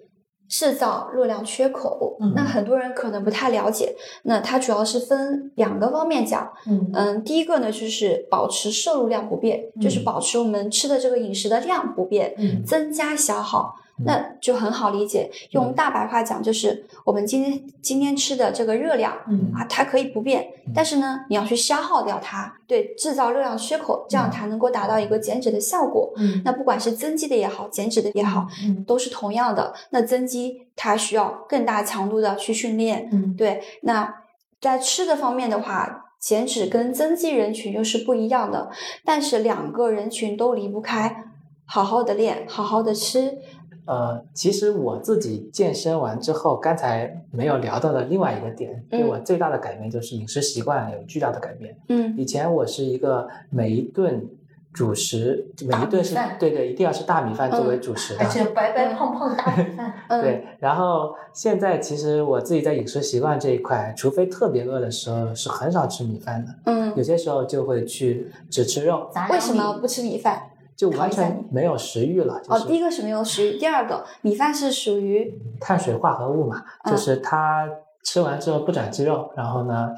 [0.47, 2.17] 制造热量缺口。
[2.19, 6.51] 嗯那很多人可能不太了解，那它主要是分两个方面讲。
[6.67, 13.75] 嗯嗯，第一个呢就是保持摄入量不变，就是嗯保持我们吃的这个饮食的量不变，嗯增加消耗。
[13.99, 26.13] 嗯那就很好理解，用大白话讲就是我们今天今天吃的这个热量嗯啊，它可以不变，但是呢，你要去消耗掉它，对，制造热量缺口，这样才能够达到一个减脂的效果。
[26.17, 29.73] 嗯那不管是增肌的也好，减脂的也好，嗯都是同样的。
[29.89, 33.63] 那增肌它需要更大强度的去训练，嗯对。
[33.81, 34.13] 那
[34.61, 38.69] 在吃的方面的话，减脂跟增肌人群又是不一样的，
[39.03, 41.23] 但是两个人群都离不开
[41.65, 43.39] 好好的练，好好的吃。
[43.87, 51.75] 呃，其实我自己健身完之后，刚才没有聊到的另外一个点，对我最大的改变就是饮食习惯有巨大的改变。
[51.87, 54.27] 嗯以前我是一个每一顿
[54.73, 58.19] 主食，每一顿是对对，一定要是大米饭作为主食的。
[58.19, 66.53] 而且白白胖胖大米 饭，嗯，对，然后现在其实我自己在饮食习惯这一块，除非特别饿的时候，是很少吃米饭的。
[66.65, 70.43] 嗯，有些时候就会去只吃肉，为什么不吃米饭？
[70.77, 72.39] 就完全没有食欲了。
[72.41, 77.67] 就哦，第一个是没有食欲，第二个米饭是属于碳水化合物嘛，就嗯是它
[78.03, 79.89] 吃完之后不长肌肉，然后呢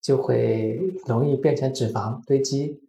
[0.00, 2.80] 就会容易变成脂肪堆积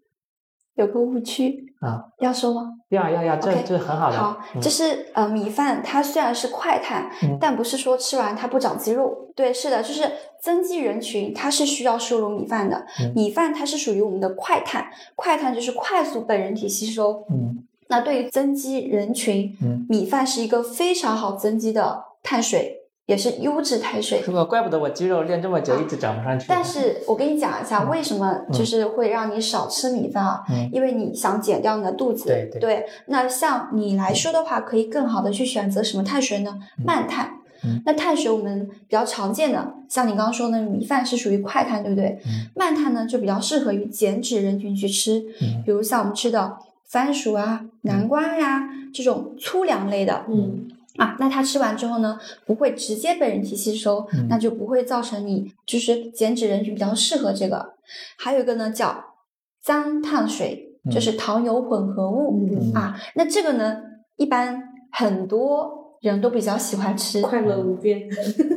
[0.76, 2.06] 有个误区啊。
[2.20, 2.74] 要说吗？
[2.90, 4.18] 要要要，这这很好的。
[4.18, 9.32] 好，嗯就是呃，米饭它虽然是快碳，嗯但不是说吃完它不长肌肉。
[9.36, 10.12] 对，是的，就是
[10.42, 12.86] 增肌人群它是需要摄入米饭的。
[13.02, 17.26] 嗯米饭它是属于我们的快碳，快碳就是快速被人体吸收。
[17.30, 22.79] 嗯那对于增肌人群，嗯，米饭是一个非常好增肌的碳水，
[23.10, 24.24] 也是优质碳水。
[24.32, 26.45] 我怪不得我肌肉练这么久一直长不上去。
[26.47, 30.43] 但是我跟你讲一下，为什么就是会让你少吃米饭啊？
[30.51, 32.26] 嗯因为你想减掉你的肚子。
[32.26, 36.60] 对对那像你来说的话，可以更好的去选择什么碳水呢？
[36.86, 37.34] 慢碳。
[37.64, 42.20] 嗯那碳水我们比较常见的，像你刚刚说的，米饭是属于快碳，对不对？
[42.26, 50.68] 嗯慢碳呢就比较适合于减脂人群去吃，嗯比如像我们吃的番薯啊、南瓜呀、这种粗粮类的，嗯
[51.00, 57.74] 啊，那它吃完之后呢，不会直接被人体吸收，嗯那就不会造成你就是减脂人群比较适合这个。
[58.18, 59.16] 还有一个呢叫
[59.64, 62.95] 脏碳水，就是糖油混合物、嗯啊。
[63.16, 63.78] 那这个呢，
[64.18, 67.22] 一般很多人都比较喜欢吃。
[67.22, 68.02] 快乐无边，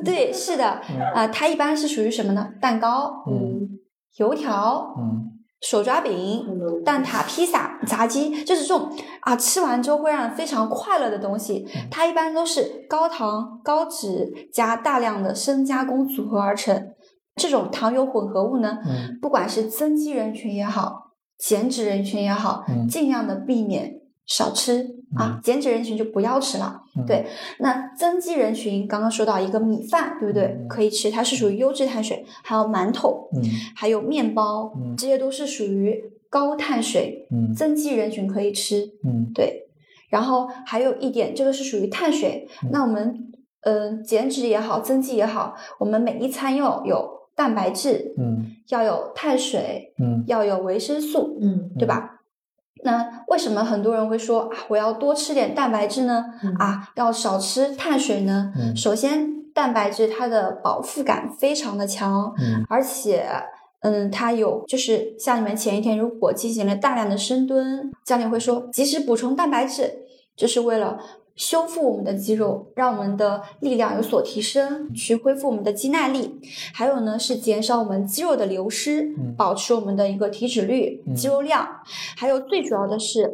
[0.04, 2.52] 对，是的，嗯啊、它一般是属于什么呢？
[2.60, 3.78] 蛋糕、嗯
[4.16, 5.32] 油条、嗯
[5.62, 6.44] 手抓饼、
[6.84, 8.90] 蛋挞、披萨、炸鸡，就是这种
[9.20, 11.64] 啊，吃完之后会让人非常快乐的东西。
[11.74, 16.92] 嗯它一般都是高糖、高脂加大量的深加工组合而成。
[17.36, 23.94] 这种糖油混合物呢，嗯不管是增肌人群也好，减脂人群也好，嗯尽量的避免
[24.26, 24.86] 少吃
[25.16, 25.40] 啊。
[25.42, 26.82] 减脂人群就不要吃了。
[26.96, 27.26] 嗯对，
[27.58, 30.44] 那增肌人群刚刚说到一个米饭，对不对？
[30.44, 33.42] 嗯可以吃，它是属于优质碳水，还有馒头，嗯
[33.74, 38.90] 还有面包，嗯这些都是属于高碳水，嗯增肌人群可以吃。
[39.04, 39.64] 嗯对，
[40.10, 42.46] 然后还有一点，这个是属于碳水。
[42.62, 43.32] 嗯那我们
[43.62, 52.11] 呃减脂也好，增肌也好，我们每一餐要有蛋白质，嗯要有碳水，嗯要有维生素，嗯对吧？
[52.84, 56.24] 那为什么很多人会说啊，我要多吃点蛋白质呢？
[56.42, 58.52] 嗯啊，要少吃碳水呢？
[58.56, 63.28] 嗯首先，蛋白质它的饱腹感非常的强，嗯而且，
[63.82, 69.92] 嗯，它有就是像你们前一天如果进行了大量的深蹲，教练会说及时补充蛋白质，
[70.36, 70.98] 就是为了
[71.42, 76.40] 修复我们的肌肉，让我们的力量有所提升，去恢复我们的肌耐力。
[76.72, 81.68] 还有呢，是减少我们肌肉的流失，嗯保持我们的一个体脂率、嗯肌肉量。
[82.16, 83.28] 还有最主要的是，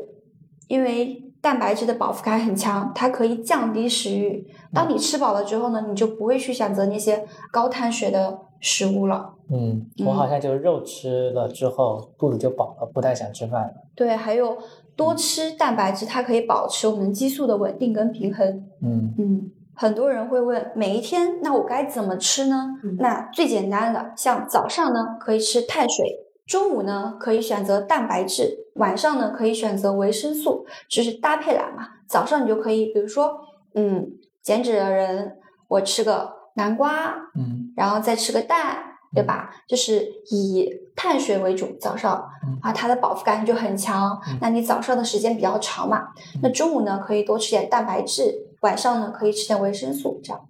[0.69, 4.47] 因为蛋白质的饱腹感很强，它可以降低食欲。
[4.73, 9.35] 当你吃饱了之后呢，你就不会去选择那些高碳水的食物了。
[9.51, 13.75] 嗯，我好像就肉吃了之后肚子就饱了，不太想吃饭了。
[13.95, 14.57] 对，还有
[14.99, 18.47] 多吃蛋白质，它可以保持我们激素的稳定跟平衡。
[18.83, 22.67] 嗯嗯，很多人会问，每一天那我该怎么吃呢？
[22.83, 26.05] 嗯那最简单的，像早上呢可以吃碳水，
[26.45, 31.91] 中午呢可以选择蛋白质，晚上呢可以选择维生素，就是搭配来嘛。
[32.09, 33.39] 早上你就可以，比如说，
[33.75, 34.05] 嗯，
[34.43, 35.37] 减脂的人，
[35.69, 38.79] 我吃个南瓜，嗯然后再吃个蛋，
[39.15, 39.51] 对吧？
[39.69, 40.69] 就是以
[40.99, 44.37] 碳水为主，早上嗯啊，它的饱腹感就很强嗯。
[44.41, 46.09] 那你早上的时间比较长嘛，
[46.43, 50.41] 那中午呢可以多吃点蛋白质，晚上呢可以吃点维生素，这样。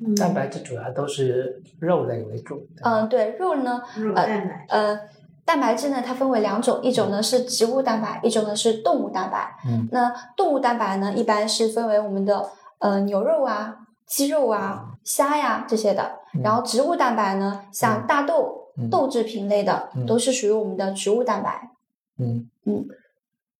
[0.00, 2.64] 嗯蛋白质主要都是肉类为主。
[2.84, 3.82] 嗯，对，肉呢，
[4.14, 4.24] 呃
[4.68, 5.00] 呃，
[5.44, 9.52] 蛋白质呢它分为两种，一种呢是植物蛋白，一种呢是动物蛋白。
[9.66, 13.74] 嗯那动物蛋白呢一般是分为我们的呃牛肉啊、
[14.06, 16.02] 鸡肉啊、虾呀这些的。
[16.34, 18.57] 嗯然后植物蛋白呢，像大豆、嗯
[18.90, 21.70] 豆制品类的，嗯都是属于我们的植物蛋白。
[22.18, 22.86] 嗯嗯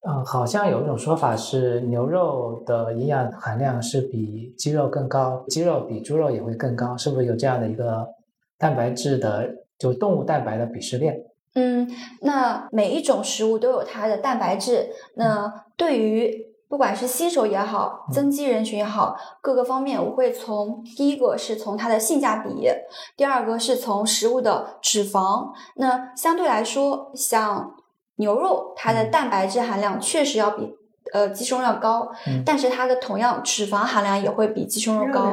[0.03, 8.07] 嗯，好像有一种说法是牛肉的营养含量是比鸡肉更高，鸡肉比猪肉也会更高，是不是有这样的一个
[8.57, 11.25] 蛋白质的就动物蛋白的鄙视链？
[11.55, 11.91] 嗯，
[12.21, 14.91] 那每一种食物都有它的蛋白质。
[15.14, 22.69] 那对于不管是新手也好，增肌人群也好，各个方面我会从第一个是从它的性价比，
[23.16, 25.51] 第二个是从食物的脂肪。
[25.77, 27.75] 那相对来说，像
[28.16, 30.75] 牛肉，它的蛋白质含量确实要比
[31.14, 32.43] 呃鸡胸肉高，嗯。
[32.45, 35.33] 但是它的同样脂肪含量也会比鸡胸肉高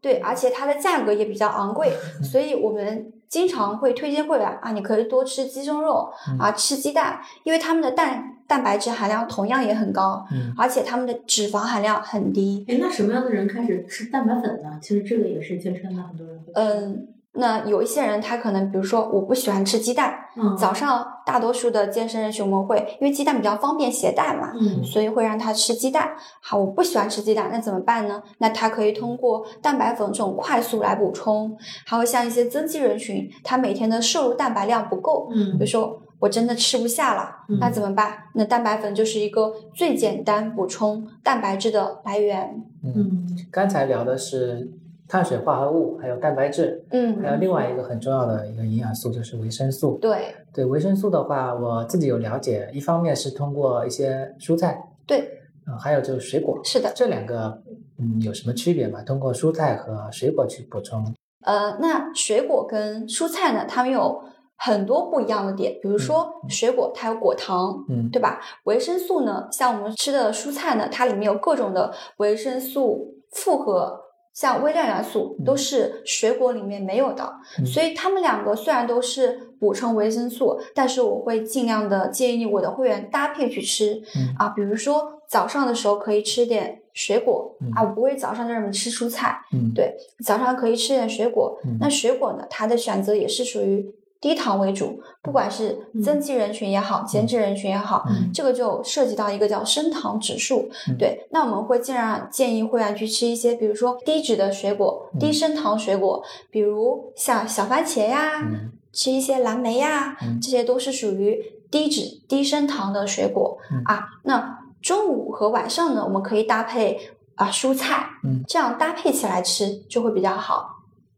[0.00, 6.08] 对，而且它的价格也比较昂贵， 所以我们经常会推荐会员啊，你可以多吃鸡胸肉
[6.38, 12.64] 啊，吃鸡蛋，因为它们的蛋蛋白质含量同样也很高，嗯而且它们的脂肪含量很低。
[12.68, 14.78] 哎，那什么样的人开始吃蛋白粉呢？
[14.80, 16.52] 其实这个也是健身的很多人会。
[16.54, 26.10] 嗯，那有一些人他可能，比如说我不喜欢吃鸡蛋，嗯，早上大多数的健身人群我们会，因为鸡蛋比较方便携带嘛，嗯所以会让他吃鸡蛋。
[26.40, 28.22] 好，我不喜欢吃鸡蛋，那怎么办呢？
[28.38, 31.56] 那他可以通过蛋白粉这种快速来补充。
[31.84, 38.24] 还有像一些增肌人群，他每天的摄入蛋白量不够，比嗯如说我真的吃不下了，嗯那怎么办？
[38.34, 42.62] 那蛋白粉就是一个最简单补充蛋白质的来源。
[42.82, 44.70] 嗯，嗯刚才聊的是
[45.08, 49.98] 碳水化合物，还有蛋白质，嗯还有另外一个很重要的一个营养素就是维生素。
[50.00, 55.20] 对对维生素的话，我自己有了解，一方面是通过一些蔬菜，对，
[55.66, 56.90] 嗯，还有就是水果，是的。
[56.94, 57.62] 这两个
[57.98, 59.02] 嗯有什么区别吗？
[59.02, 61.14] 通过蔬菜和水果去补充，
[61.44, 64.24] 呃，那水果跟蔬菜呢，它们有
[64.56, 68.40] 很多不一样的点，比如说水果它有果糖，嗯对吧？
[68.64, 74.02] 维生素呢，像我们吃的蔬菜呢，它里面有各种的维生素复合。
[74.36, 77.24] 像微量元素都是水果里面没有的，
[77.58, 91.58] 嗯所以它们两个虽然都是补充维生素，但是我会尽量的建议我的会员搭配去吃、嗯啊，比如说早上的时候可以吃点水果、嗯啊，我不会早上让你们吃蔬菜，嗯，对早上可以吃点水果。
[91.64, 93.90] 嗯那水果呢，它的选择也是属于
[94.26, 98.32] 低糖为主，不管是增肌人群也好，减脂人群也好，嗯。
[98.34, 100.68] 这个就涉及到一个叫升糖指数。
[100.88, 100.98] 嗯。
[100.98, 105.20] 对，那我们会尽量建议会员去吃一些，比如说低脂的水果、嗯。
[105.20, 106.20] 低升糖水果，
[106.50, 108.72] 比如像小番茄呀，嗯。
[108.92, 110.40] 吃一些蓝莓呀，嗯。
[110.40, 113.80] 这些都是属于低脂、低升糖的水果、嗯。
[113.84, 114.08] 啊。
[114.24, 118.42] 那中午和晚上呢，我们可以搭配啊蔬菜，嗯。
[118.48, 120.72] 这样搭配起来吃就会比较好。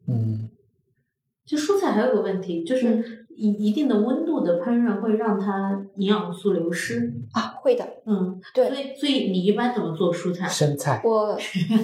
[0.06, 0.47] 嗯
[1.48, 7.10] 就蔬菜还有个问题，就是一一定的温度的烹饪会让它营养素流失。
[7.32, 10.46] 啊，会的，嗯，对所以所以你一般怎么做蔬菜？
[10.46, 11.38] 生菜，我，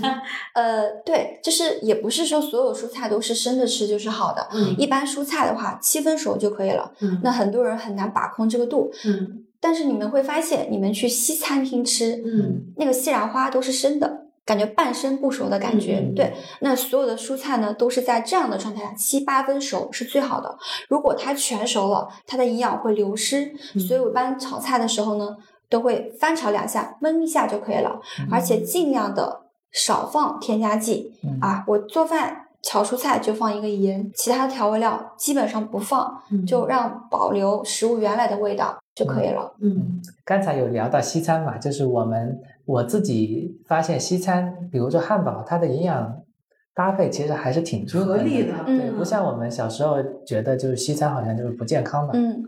[0.54, 6.92] 呃，对，就是也不是说所有蔬菜都是生着吃就是好的，嗯一般蔬菜的话七分熟就可以了。
[7.00, 15.99] 嗯那很多人很难把控这个度，嗯但是你们会发现，你们去西餐厅吃，嗯那个西兰花都是生的，感觉半生不熟的感觉。
[15.99, 20.57] 嗯对，那所有的蔬菜呢，都是在这样的状态下七八分熟是最好的。
[20.88, 23.53] 如果它全熟了，它的营养会流失。
[23.74, 25.36] 嗯所以我一般炒菜的时候呢，
[25.68, 29.40] 都会翻炒两下，焖一下就可以了，而且尽量的
[29.72, 31.64] 少放添加剂、嗯啊。
[31.66, 32.40] 我做饭。
[32.66, 39.53] 炒蔬菜就放一个盐，其他的调味料基本上不放，嗯就让保留食物原来的味道就可以了。
[39.61, 46.22] 嗯刚才有聊到西餐嘛，就是我们我自己发现西餐，比如说汉堡，它的营养
[46.74, 49.96] 搭配其实还是挺均衡合理的嗯对，不像我们小时候
[50.26, 52.42] 觉得就是西餐好像就是不健康的，嗯，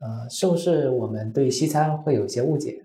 [0.00, 2.84] 呃，是不是我们对西餐会有一些误解？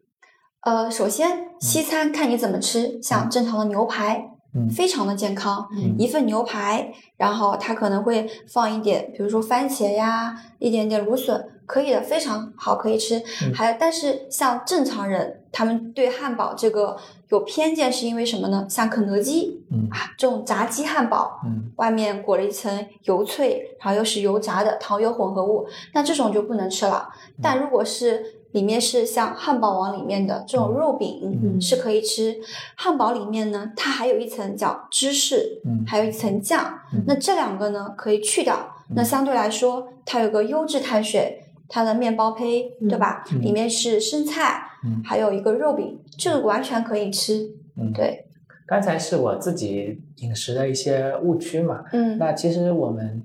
[0.62, 4.70] 呃，首先西餐看你怎么吃，像正常的牛排，嗯。
[4.70, 5.96] 非常的健康，嗯。
[6.00, 13.20] 一份牛排，然后它可能会放一点，比如说番茄呀，一点点芦笋，可以的，非常好，可以吃。
[13.44, 13.54] 嗯。
[13.54, 16.98] 还但是像正常人，他们对汉堡这个
[17.30, 18.68] 有偏见，是因为什么呢？
[18.70, 27.08] 像肯德基嗯啊，这种炸鸡汉堡，嗯外面裹了一层油脆，然后又是油炸的糖油混合物，那这种就不能吃了。
[27.42, 32.36] 但如果是里面是像汉堡王里面的这种肉饼，嗯是可以吃。
[32.76, 36.80] 汉堡里面呢，它还有一层叫芝士，嗯还有一层酱。
[36.94, 38.76] 嗯那这两个呢可以去掉。
[38.94, 43.24] 那相对来说，它有个优质碳水，它的面包胚，嗯对吧？
[43.32, 47.56] 嗯里面是生菜，嗯还有一个肉饼，这个完全可以吃。
[47.76, 47.92] 嗯，。
[47.94, 48.28] 对，
[48.66, 53.24] 刚才是我自己饮食的一些误区嘛，嗯那其实我们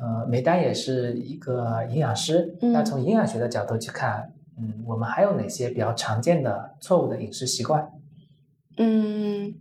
[0.00, 7.90] 呃梅丹也是一个营养师，嗯那从营养学的角度去看，嗯，我们还有哪些比较常见的错误的饮食习惯？
[8.78, 9.54] 嗯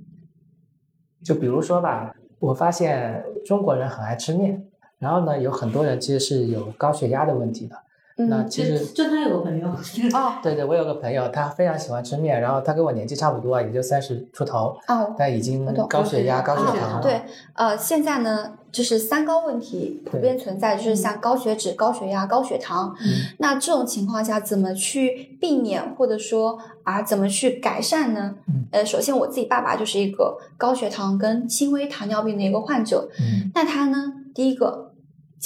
[1.23, 4.67] 就比如说吧，我发现中国人很爱吃面，
[4.99, 7.75] 然后呢，有很多人其实是有高血压的问题的。
[8.17, 9.67] 那嗯，其实就他有个朋友，
[10.17, 17.01] 哦对对，我有个朋友，他非常喜欢吃面，然后他跟我年纪差不多，也就三十出头，哦，但已经高血压、高高血糖。
[17.01, 17.21] 对，
[17.53, 22.95] 呃，现在呢，就是三高问题普遍存在，就是像高血脂、高血压、高血糖。
[23.01, 28.35] 嗯那这种情况下，怎么去避免，或者说啊，怎么去改善呢？
[28.47, 34.93] 嗯呃，首先我自己爸爸就是一个高血糖跟轻微糖尿病的一个患者，嗯那他呢，第一个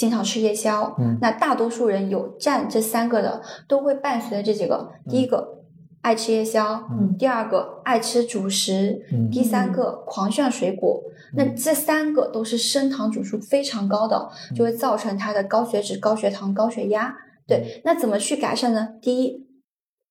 [0.00, 4.90] 经常吃夜宵，嗯那大多数人有占这三个的，都会伴随着这几个。
[5.06, 5.58] 第一个
[6.00, 11.02] 爱吃夜宵，嗯第二个爱吃主食，嗯第三个狂炫水果。
[11.36, 17.14] 那这三个都是升糖指数非常高的，就会造成他的高血脂、高血糖、高血压。
[17.46, 18.94] 对，那怎么去改善呢？
[19.02, 19.46] 第一，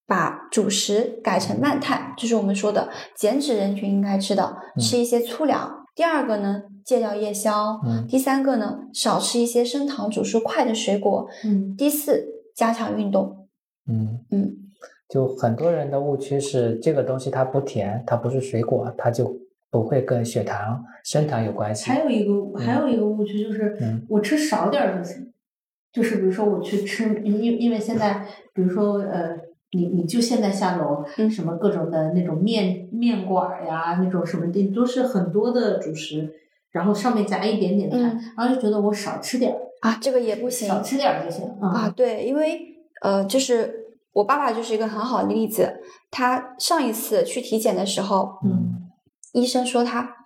[0.06, 5.79] 把主食改成慢碳，就是我们说的减脂人群应该吃的，嗯吃一些粗粮。
[5.96, 7.80] 第二个呢，戒掉夜宵。
[7.86, 11.28] 嗯第三个呢，少吃一些升糖指数快的水果。
[11.44, 12.26] 嗯第四，
[12.56, 13.48] 加强运动。
[13.88, 14.56] 嗯嗯，
[15.08, 19.36] 就很多人的误区是这个东西它不甜，它不是水果，它就
[19.72, 21.90] 不会跟血糖、升糖有关系。
[21.90, 25.26] 还有一个还有一个误区就是嗯，我吃少点儿就行。
[25.92, 28.24] 就是比如说我去吃，因因为现在
[28.54, 29.36] 比如说呃，
[29.72, 36.34] 你你就现在下楼，嗯什么各种的那种面面馆儿呀，那种什么的，都是很多的主食，
[36.72, 41.70] 然后上面夹一点点菜，嗯然后就觉得我少吃点儿，啊，这个也不行少吃点儿就行啊。
[41.70, 41.94] 啊。
[41.96, 42.60] 对，因为
[43.02, 45.82] 呃，就是我爸爸就是一个很好的例子。
[46.12, 48.90] 他上一次去体检的时候，嗯
[49.34, 50.19] 医生说他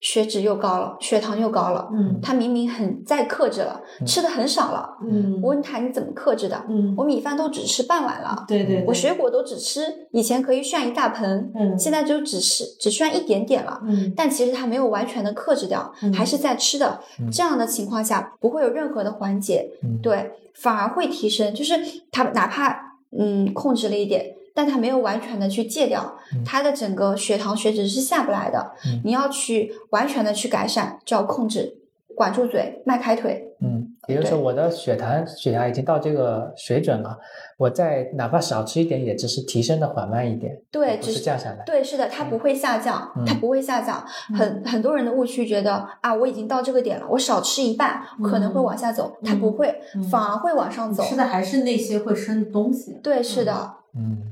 [0.00, 1.88] 血脂又高了，血糖又高了。
[1.92, 4.96] 嗯他明明很在克制了，嗯吃的很少了。
[5.02, 6.64] 嗯，我问他你怎么克制的？
[6.68, 13.80] 嗯我米饭都只吃半碗了，对对，对我水果都只吃，以前可以炫一大盆，嗯现在就只吃只炫一点点了。
[13.84, 17.00] 嗯但其实他没有完全的克制掉，嗯还是在吃的。
[17.20, 21.52] 嗯这样的情况下不会有任何的缓解，嗯，对，反而会提升。
[21.54, 21.74] 就是
[22.12, 28.72] 他哪怕嗯控制了一点，但他没有完全的去戒掉，嗯他的整个血糖血脂是下不来的。
[28.86, 31.78] 嗯你要去完全的去改善，就要控制，
[32.16, 33.44] 管住嘴，迈开腿。
[33.60, 37.18] 嗯，也就是说我的血糖血压已经到这个水准了，
[37.56, 41.62] 我再哪怕少吃一点，也只是提升的缓慢一点，对，只是降下来。
[41.64, 44.04] 对，是的，它不会下降，它嗯不会下降。
[44.36, 51.04] 很很多人的误区觉得啊，我已经到这个点了，我少吃一半可能会嗯往下走，它不会，嗯反而会往上走。
[51.04, 53.00] 吃的还是那些会生的东西。
[53.02, 53.52] 对，是的，
[53.96, 54.27] 嗯嗯，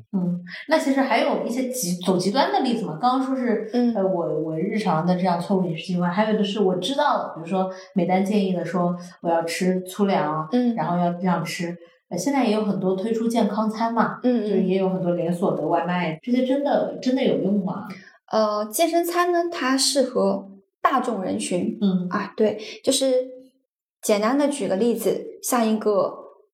[0.68, 2.98] 那其实还有一些极走极端的例子嘛。
[3.00, 11.76] 刚刚说是，嗯呃，我我日常的这样错误饮食习惯，还有的是我知道了，比如说美丹建议的说我要吃粗粮，嗯然后要这样吃。
[12.08, 14.62] 呃，现在也有很多推出健康餐嘛，嗯就是。
[14.62, 17.88] 也有很多连锁的外卖，这些真的真的有用吗？
[18.30, 20.48] 呃，健身餐呢，它适合
[20.80, 23.12] 大众人群嗯啊，对，就是
[24.02, 26.12] 简单的举个例子，像一个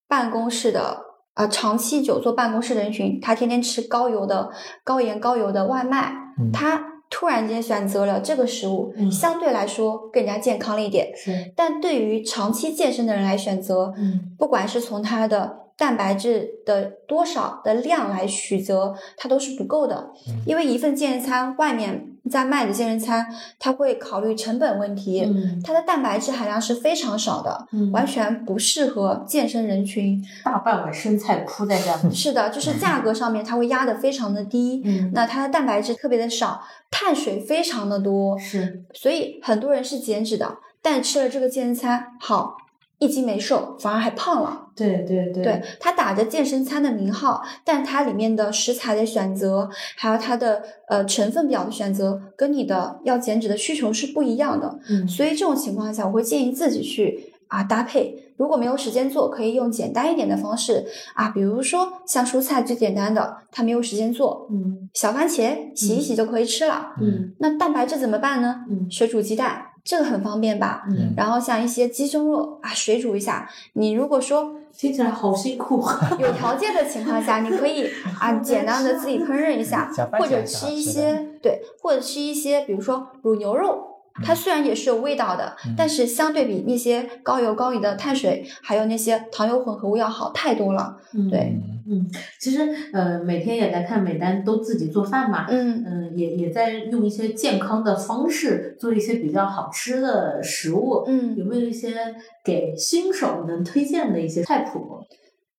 [0.09, 1.12] 办公室的。
[1.35, 4.51] 啊，长期久坐办公室的人群，他天天吃高油的、
[4.85, 11.11] 高盐、高油的外卖，嗯他突然间选择了这个食物，嗯相对来说更加健康了一点。
[11.17, 20.13] 是，但对于长期健身的人来选择，嗯不管是从他的蛋白质的多少的量来取择，它都是不够的。
[20.29, 23.27] 嗯因为一份健身餐外面在卖的健身餐，
[23.59, 30.25] 它会考虑成本问题，嗯它的蛋白质含量是非常少的，嗯，完全不适合健身人群。
[30.43, 32.13] 大半碗生菜铺在下面。
[32.13, 42.57] 是的，就是价格上面它会压得非常的低，嗯，那它的蛋白质特别的少，碳水非常的多，是，所以很多人是减脂的，但吃了这个健身餐，好
[43.03, 44.69] 一斤没瘦，反而还胖了。
[44.77, 54.79] 对对对对，它打着健身餐的名号，但它里面的食材的选择，还有它的呃成分表的选择，跟你的要减脂的需求是不一样的。
[54.89, 58.33] 嗯所以这种情况下，我会建议自己去啊搭配。
[58.39, 66.95] 如果没有时间做，可以用简单一点的方式啊，比如说像蔬菜最简单的，它没有时间做，嗯小番茄洗一洗就可以吃了。
[67.01, 68.65] 嗯那蛋白质怎么办呢？
[68.71, 70.85] 嗯水煮鸡蛋，这个很方便吧？
[70.89, 73.49] 嗯，然后像一些鸡胸肉啊，水煮一下。
[73.75, 75.85] 你如果说听起来好辛苦。
[76.19, 77.89] 有条件的情况下，你可以
[78.21, 83.89] 啊简单的自己烹饪一下或者吃一些对，或者吃一些，比如说卤牛肉。
[84.23, 90.99] 它虽然也是有味道的，嗯但是相对比那些高油高盐的碳水，还有那些糖油混合物要好太多了。
[91.15, 91.59] 嗯对
[91.93, 101.05] 嗯嗯，其实呃，每天也在看美丹都自己做饭嘛，嗯嗯，也也在用一些健康的方式做一些比较好吃的食物。
[101.07, 102.15] 嗯，有没有一些
[102.45, 105.05] 给新手能推荐的一些菜谱？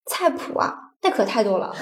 [0.06, 1.74] 菜谱啊，那可太多了。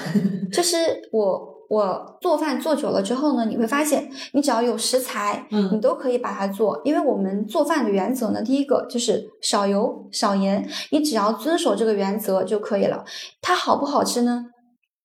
[0.52, 0.76] 就是
[1.12, 6.78] 我我做饭做久了之后呢，你会发现，你只要有食材，嗯你嗯都可以把它做。
[6.84, 13.02] 因为我们做饭的原则呢，第一个就是少油少盐，你只要遵守这个原则就可以了。
[13.40, 14.44] 它好不好吃呢？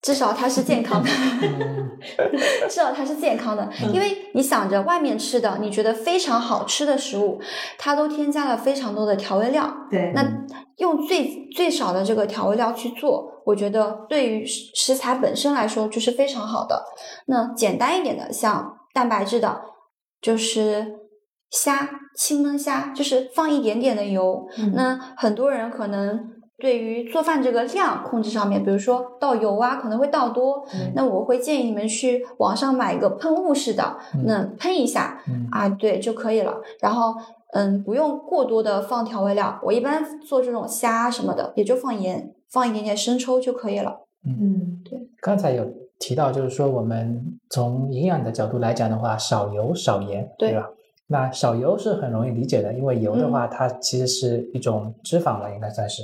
[0.01, 1.09] 至少它是健康的，
[1.41, 1.89] 嗯
[2.69, 3.67] 至少它是健康的。
[3.81, 7.39] 嗯因为你想着外面吃的，你觉得非常好吃的食物，
[7.77, 9.71] 它都添加了非常多的调味料。
[9.89, 10.23] 对，那
[10.77, 16.83] 用最最少的这个调味料去做，我觉得对于食食材本身来说就是非常好的。
[17.25, 19.61] 那简单一点的，像蛋白质的，
[20.21, 20.85] 就是
[21.49, 24.47] 虾、清焖虾，就是放一点点的油。
[24.57, 26.19] 嗯那很多人可能
[26.59, 30.65] 对于做饭这个量控制上面，比如说倒油啊，可能会倒多。
[30.73, 36.57] 嗯那我会建议你们去网上买一个喷雾式的，嗯那喷一下，嗯啊，对就可以了。
[36.81, 37.13] 然后，
[37.53, 39.59] 嗯，不用过多的放调味料。
[39.63, 44.01] 我一般做这种虾什么的，也就放盐，放一点点生抽就可以了。
[44.25, 45.63] 嗯对刚才有
[45.99, 50.69] 提到，就是说我们从营养的角度来讲的话，少油少盐，对吧？
[51.09, 56.03] 那少油是很容易理解的，因为油的话，它其实是一种脂肪了，应该算是，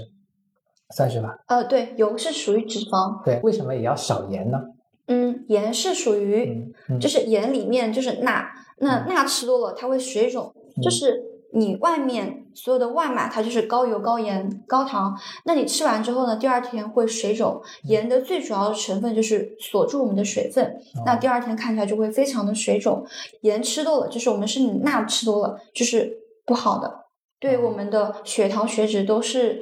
[0.95, 1.35] 算是吧？
[1.47, 4.59] 呃，对，油是属于脂肪，对，为什么也要少盐呢？
[5.07, 8.45] 嗯，盐是属于，嗯嗯，就是盐里面就是钠，
[8.77, 11.21] 那钠吃多了它会水肿，嗯就是
[11.51, 15.15] 你外面所有的外卖它就是高油、高盐、高糖，
[15.45, 17.61] 那你吃完之后呢，第二天会水肿。
[17.83, 23.05] 盐的最主要的成分就是锁住我们的水分，那哦第二天看起来就会非常的水肿。
[23.41, 27.05] 盐吃多了，就是我们身体钠吃多了，就是不好的，
[27.39, 29.61] 对我们的血糖、血脂都是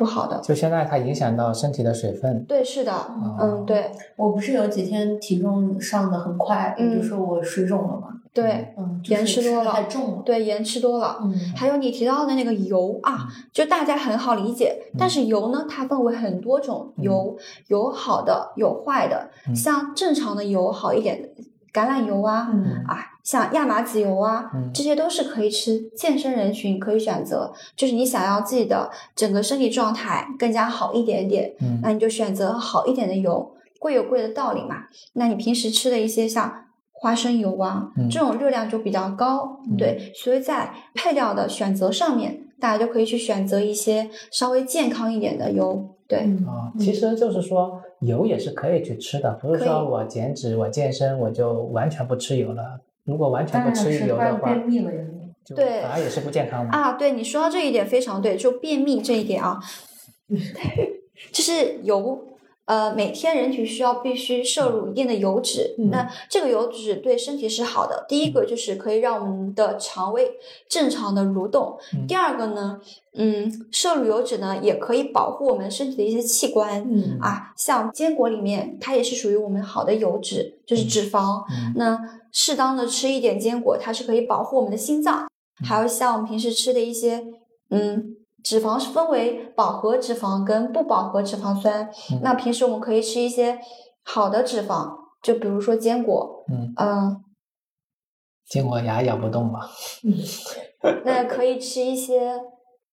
[0.00, 0.40] 不好的。
[0.42, 3.36] 就现在它影响到身体的水分，对，是的，哦。
[3.38, 3.92] 嗯，对。
[4.16, 11.18] 我不是有几天体重上的很快，我就嗯说我水肿了嘛，对嗯，盐吃多了太重了，对，盐吃多了。
[11.22, 17.36] 嗯，还有你提到的那个油啊，就大家很好理解，但是油呢，它分为很多种油，
[17.68, 19.28] 有好的，有坏的。
[19.46, 19.54] 嗯。
[19.54, 21.28] 像正常的油好一点的，
[21.72, 22.82] 橄榄油啊，嗯。
[22.88, 22.98] 啊，
[23.30, 25.80] 像亚麻籽油啊，嗯这些都是可以吃。
[25.96, 34.78] 健身人群可以选择，就是你想要自己的整个身体状态更加好一点点，嗯那你就选择好一点的油，贵有贵的道理嘛。
[35.12, 36.52] 那你平时吃的一些像
[36.90, 52.80] 花生油啊，嗯这种热量就比较高，嗯对，所以在配料的选择上面，大家就可以去选择一些稍微健康一点的油，对，嗯啊，其实就是说油也是可以去吃的，不是说我减脂、我健身我就完全不吃油了。
[53.04, 56.70] 如果完全不吃油的话，便秘了，有点就对反而也是不健康的。
[56.70, 59.58] 啊，对你说到这一点非常对，就便秘这一点啊，
[61.32, 62.26] 就是油。
[62.66, 68.06] 呃，每天人体需要必须摄入一定的油脂，嗯那这个油脂对身体是好的。
[68.08, 70.30] 第一个就是可以让我们的肠胃
[70.68, 72.80] 正常的蠕动，嗯第二个呢，
[73.14, 81.44] 嗯，摄入油脂呢也可以保护我们身体的一些器官，嗯啊，像坚果里面它也是属于我们好的油脂，就是脂肪。
[81.50, 81.98] 嗯那
[82.32, 85.28] 适当的吃一点坚果，它是可以保护我们的心脏。
[85.64, 87.24] 还有像我们平时吃的一些，
[87.70, 91.90] 嗯，脂肪是分为饱和脂肪跟不饱和脂肪酸。
[92.12, 93.58] 嗯那平时我们可以吃一些
[94.02, 94.90] 好的脂肪，
[95.22, 97.24] 就比如说坚果，嗯，嗯、
[98.46, 99.68] 坚果牙咬不动吧。
[101.04, 102.40] 那可以吃一些，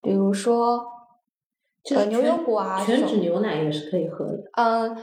[0.02, 0.86] 比如说
[2.10, 4.98] 牛油果啊全脂牛奶也是可以喝的，嗯，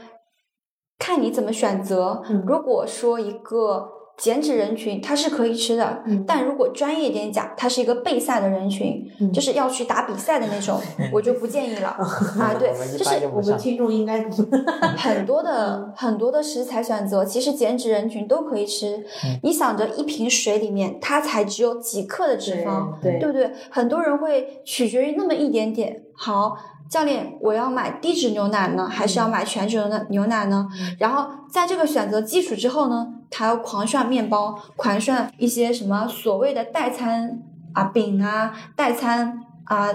[0.99, 2.21] 看你怎么选择。
[2.29, 10.79] 嗯如果说一个减脂人群，它是可以吃的，嗯但如果专业一点讲，它是一个备赛的人群，嗯就是要去打比赛的那种，
[11.11, 11.89] 我就不建议了
[12.39, 12.55] 啊。
[12.57, 13.57] 对就是我们。
[13.57, 14.23] 听众应该
[14.97, 18.97] 很多嗯的很多的食材选择，其实减脂人群都可以吃。
[19.23, 23.51] 嗯你想着一瓶水里面，它才只有几克的脂肪，对对不对？
[23.69, 26.01] 很多人会取决于那么一点点。
[26.13, 26.55] 好，
[26.89, 30.67] 教练，我要买低脂牛奶呢，还是要买全脂牛奶牛奶呢？
[30.79, 37.41] 嗯然后在这个选择基础之后呢，他要狂炫面包，狂炫一些什么所谓的代餐
[37.73, 39.89] 啊饼啊、代餐啊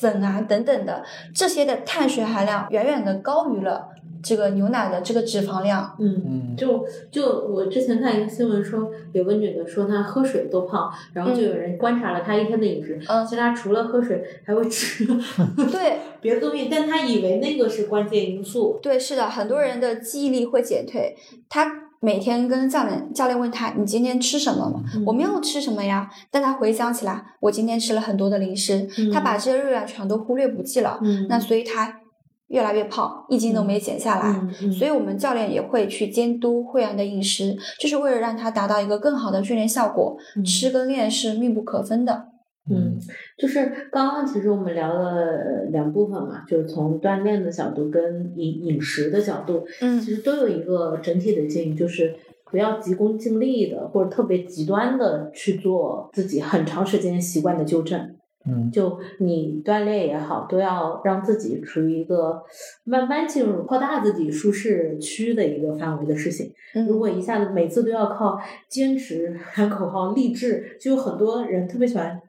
[0.00, 1.02] 粉啊等等的，
[1.34, 3.88] 这些的碳水含量远远的高于了
[4.22, 5.96] 这个牛奶的这个脂肪量。
[5.98, 6.22] 嗯。
[6.24, 15.06] 嗯，就就我之前看一个新闻说，有个女的说她喝水都胖，然后就有人观察了她一天的饮食，嗯其实她除了喝水还会吃
[15.72, 18.78] 对别的东西，但她以为那个是关键因素。
[18.82, 21.16] 对，是的，很多人的记忆力会减退。
[21.48, 21.66] 他
[22.04, 30.98] 每天跟教练教练问他：“你今天吃什么了？”嗯我没有吃什么呀，但他回想起来，我今天吃了很多的零食，他把这些热量全都忽略不计了。
[31.02, 32.00] 嗯那所以他
[32.48, 34.34] 越来越胖，一斤都没减下来。
[34.72, 40.16] 所以，我们教练也会去监督会员的饮食，就是为了让他达到一个更好的训练效果。
[40.36, 42.31] 嗯吃跟练是密不可分的。
[42.70, 42.96] 嗯，
[43.36, 52.14] 就是刚刚其实我们聊了两部分嘛，就是从锻炼的角度跟饮饮食的角度，嗯其实都有一个整体的建议，就是
[52.50, 58.14] 不要急功近利的或者特别极端的去做自己很长时间习惯的纠正。
[58.44, 62.42] 嗯就你锻炼也好，都要让自己处于一个
[62.82, 66.52] 慢慢进入扩大自己舒适区的一个范围的事情。
[66.88, 68.36] 如嗯果一下子每次都要靠
[68.68, 72.20] 坚持喊口号励志，就有很多人特别喜欢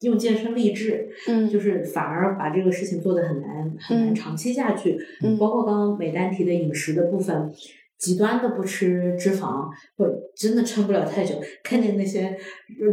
[0.00, 4.98] 用健身励志，嗯就是反而把这个事情做得很难很难嗯长期下去。
[5.22, 7.52] 嗯包括刚刚美丹提的饮食的部分。
[7.98, 11.34] 极端的不吃脂肪，或者真的撑不了太久，
[11.64, 12.36] 看见那些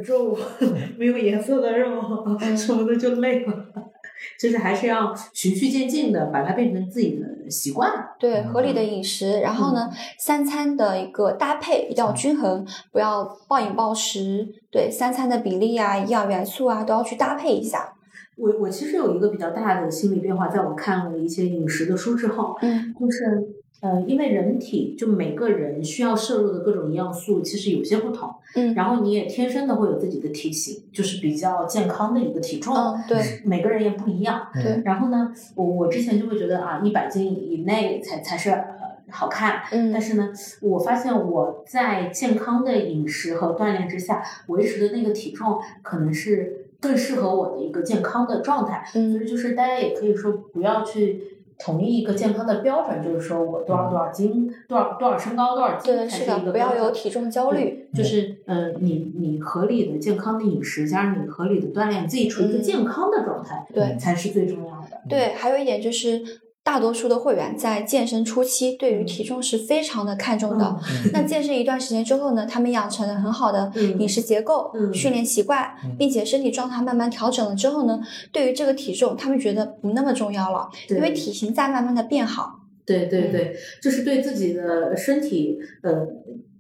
[0.06, 0.34] 肉
[0.98, 2.02] 没有颜色的肉
[2.40, 3.54] 嗯什么的就累了。
[4.40, 7.92] 就是还是要循序渐进的，把它变成自己的习惯。
[8.20, 14.48] 对，嗯合理的饮食，然后呢，三餐的一个搭配一定要均衡，不要暴饮暴食。
[14.72, 17.94] 对，三餐的比例啊、营养元素啊，都要去搭配一下。
[18.36, 23.53] 我我其实有一个比较大的心理变化，在我看了一些饮食的书之后，嗯就是
[23.84, 34.48] 呃，因为人体就每个人需要摄入的各种营养素其实有些不同，嗯然后你也天生的会有自己的体型，就是比较健康的一个体重，嗯，对每个人也不一样。
[34.54, 38.66] 对，然后呢，我我之前就会觉得啊，一百斤以内才才是呃
[39.12, 40.30] 好看，嗯但是呢，
[40.62, 48.82] 我发现我在健康的饮食和锻炼之下维持的那个体重，可能是更适合我的一个健康的状态。
[48.96, 51.33] 嗯所嗯以就是大家也可以说不要去
[51.64, 57.88] 统一一个健康的标准，就是说我多少多少斤，多少多少身高多少斤才，是一，个不要有体重焦虑。
[57.94, 65.02] 就是呃，你你合理的健康的饮食，加上你合理的锻炼，自己处于一个嗯健康的状态，对才是最重要的。
[65.08, 66.22] 对，还有一点就是，
[66.64, 70.80] 大多数的会员在健身初期对于体重是非常的看重的。
[70.80, 78.02] 嗯那健身一段时间之后呢，他们养成了很好的嗯饮食结构、嗯训练习惯，嗯并且身体状态慢慢调整了之后呢，
[78.32, 82.62] 对于这个体重，他们觉得不那么重要了，因为体型在慢慢的变好。
[82.86, 86.06] 对对对，就是对自己的身体，呃，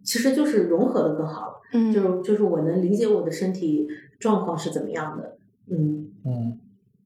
[0.03, 1.53] 其实就是融合的更好了。
[1.73, 3.87] 嗯，就是就是我能理解我的身体
[4.19, 5.37] 状况是怎么样的。
[5.69, 6.59] 嗯嗯，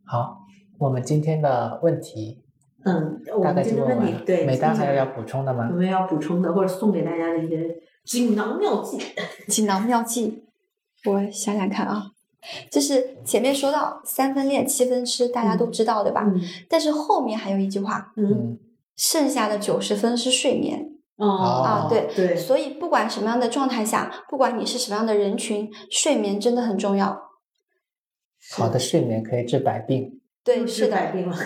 [0.03, 0.45] 好，
[0.77, 2.41] 我们今天的问题
[2.85, 5.75] 嗯，我大概们今天就问完对，美丹还有要补充的吗有？
[5.75, 7.75] 没有要补充的，或者送给大家的一些
[8.05, 8.97] 锦囊妙计？
[9.49, 10.43] 锦囊妙计，
[11.05, 12.11] 我想想看啊，
[12.71, 16.23] 就是前面说到三分练七分吃，大家都知道对吧？
[16.27, 18.59] 嗯但是后面还有一句话，嗯嗯
[18.95, 20.93] 剩下的九十分是睡眠。
[21.17, 27.23] 哦啊对对，所以不管什么样的状态下，不管你是什么样的人群，睡眠真的很重要。
[28.55, 30.97] 好的睡眠可以治百病，对，是的，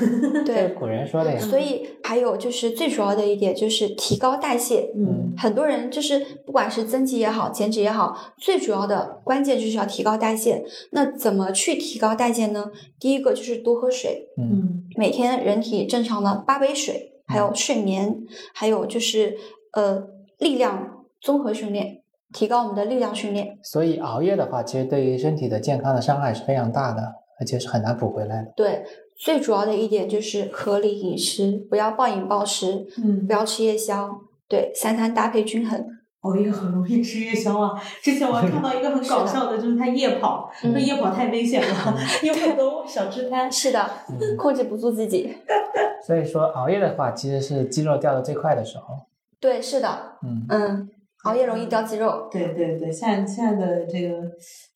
[0.45, 0.69] 对。
[0.75, 1.39] 古人说的呀。
[1.39, 4.91] 所以还有就是最主要的一点就是提高代谢。
[4.95, 10.63] 嗯很多人就是不管是增肌也好，减脂也好，最主要的关键就是要提高代谢。
[10.91, 12.71] 那怎么去提高代谢呢？
[12.99, 18.21] 第一个就是多喝水，嗯嗯每天人体正常的八杯水，还有睡眠，
[18.53, 19.35] 还有就是
[19.73, 20.03] 呃
[20.37, 22.01] 力量综合训练，
[22.33, 23.57] 提高我们的力量训练。
[23.63, 27.01] 所以熬夜的话，其实对于身体的健康的伤害是非常大的，
[27.41, 28.53] 而且是很难补回来的。
[28.55, 28.85] 对，
[29.17, 34.09] 最主要的一点就是合理饮食，不要暴饮暴食，嗯不要吃夜宵，
[34.47, 35.83] 对，三餐搭配均衡。
[36.21, 37.71] 熬夜很容易吃夜宵啊！
[37.99, 43.49] 之前我还看到一个很搞笑的，就是他夜跑，嗯那夜跑太危险了， 有很多小吃摊。
[43.51, 45.35] 是的，嗯控制不住自己。
[46.05, 48.99] 所以说熬夜的话，其实是肌肉掉的最快的时候。
[49.39, 50.89] 对，是的，嗯嗯，
[51.23, 52.27] 熬夜容易掉肌肉。
[52.31, 54.21] 对对对，现在现在的这个，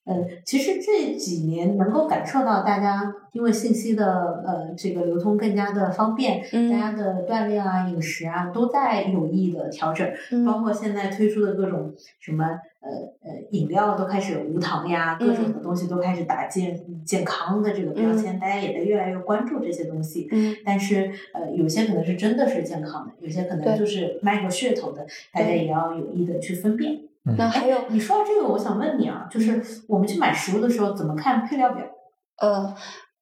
[0.06, 10.08] 呃，其实这几年能够感受到大家因为信息的呃这个流通更加的方便，嗯大家的锻炼啊、饮食啊都在有意的调整，
[10.45, 12.45] 包嗯括现在推出的各种什么
[12.82, 12.89] 呃
[13.24, 20.28] 呃饮料都开始无糖呀，各种的东西都开始打健健康的这个标签，大家也在越来越关注这些东西。
[20.32, 20.56] 嗯。
[20.64, 26.99] 但是呃，有些可能是真的是健康的，有些可能就是卖个噱头的，大家也要有意的去分辨。
[27.28, 31.84] 嗯那还有你说到这个，我想问你啊，就是我们去买食物的时候怎么看配料表？
[32.39, 32.76] 呃，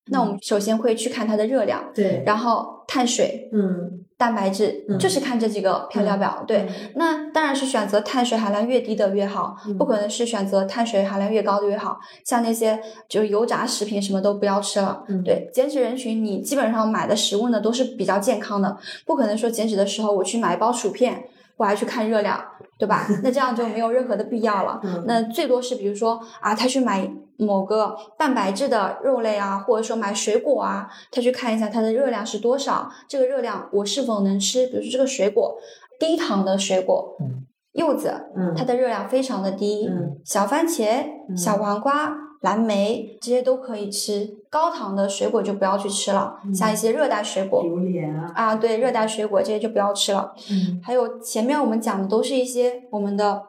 [0.08, 6.44] 那我们首先会去看它的热量，对，然后碳水、嗯，蛋白质，嗯就是看这几个配料表。
[6.46, 11.98] 对，那当然是选择碳水含量越低的越好，嗯不可能是选择碳水含量越高的越好。
[12.26, 12.78] 像那些
[13.08, 15.04] 就是油炸食品什么都不要吃了。
[15.08, 18.76] 嗯，对，减脂人群，你基本上买的食物呢都是比较健康的，
[19.06, 21.24] 不可能说减脂的时候我去买一包薯片，
[21.64, 22.38] 我还去看热量，
[22.78, 23.08] 对吧？
[23.24, 24.82] 那这样就没有任何的必要了。
[24.84, 34.68] 嗯，那最多是比如说啊，他去买某个蛋白质的肉类啊，或者说买水果啊，他去看一下它的热量是多少，这个热量我是否能吃？
[34.68, 35.56] 比如说这个水果，
[35.98, 42.14] 低糖的水果，嗯柚子，嗯，它的热量非常的低，嗯小番茄、嗯小黄瓜，
[42.44, 50.34] 蓝莓这些都可以吃，高糖的水果就不要去吃了，嗯像一些热带水果榴莲啊，啊，对，热带水果这些就不要吃了。
[50.52, 53.44] 嗯还有前面我们讲的都是一些我们的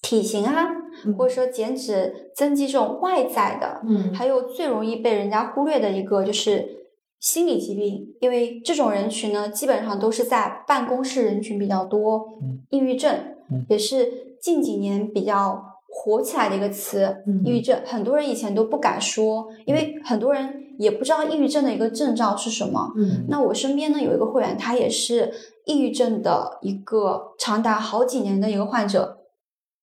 [0.00, 0.68] 体型啊，
[1.04, 6.86] 嗯或者说减脂增肌这种外在的，嗯还有最容易被人家忽略的一个就是
[7.18, 13.12] 心理疾病，因为这种人群呢，基本上都是在办公室人群比较多，嗯抑郁症、
[13.50, 17.22] 嗯也是近几年比较火起来的一个词。
[17.26, 22.92] 嗯抑郁症，很多人以前都不敢说，因为很多人也不知道抑郁症的一个症状是什么。
[22.96, 25.32] 嗯那我身边呢有一个会员，他也是
[25.66, 29.18] 抑郁症的一个长达好几年的一个患者，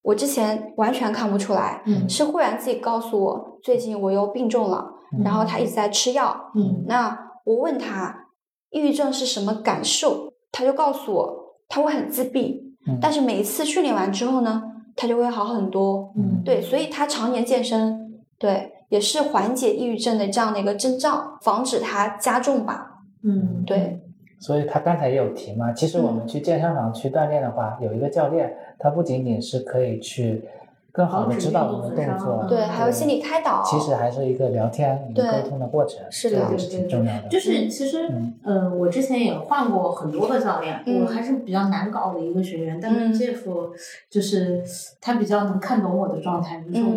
[0.01, 6.51] 我之前完全看不出来，嗯是会员自己告诉我，最近我又病重了，嗯然后他一直在吃药。
[6.55, 8.27] 嗯那我问他
[8.71, 14.63] 抑郁症是什么感受，他就告诉我他会很自闭，嗯但是每一次训练完之后呢，
[14.99, 16.11] 他就会好很多。
[16.17, 22.99] 嗯对，所以他常年健身，对，也是缓解抑郁症的这样的一个征兆，防止它加重吧。
[23.23, 23.97] 嗯对，
[24.39, 30.43] 所以他刚才也有提嘛，其实我们去健身房去锻炼的话，有一个教练，他不仅仅是可以去
[30.91, 33.63] 更好的指导我们的动作，对，还有心理开导。
[33.63, 37.27] 其实还是一个聊天、沟通的过程，是的这个也是挺重要的。
[37.29, 42.79] 就是其实嗯，呃，我之前也换过很多个教练，嗯我还是比较难搞的一个学员。
[42.81, 43.69] 但嗯是 Jeff
[44.09, 44.63] 就是
[44.99, 46.91] 他比较能看懂我的状态，就是我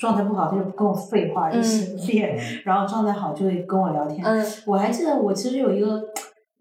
[0.00, 4.24] 状态不好，他就不跟我废话，就嗯是练；然后状态好就会跟我聊天。
[4.24, 6.02] 嗯我还记得我其实有一个。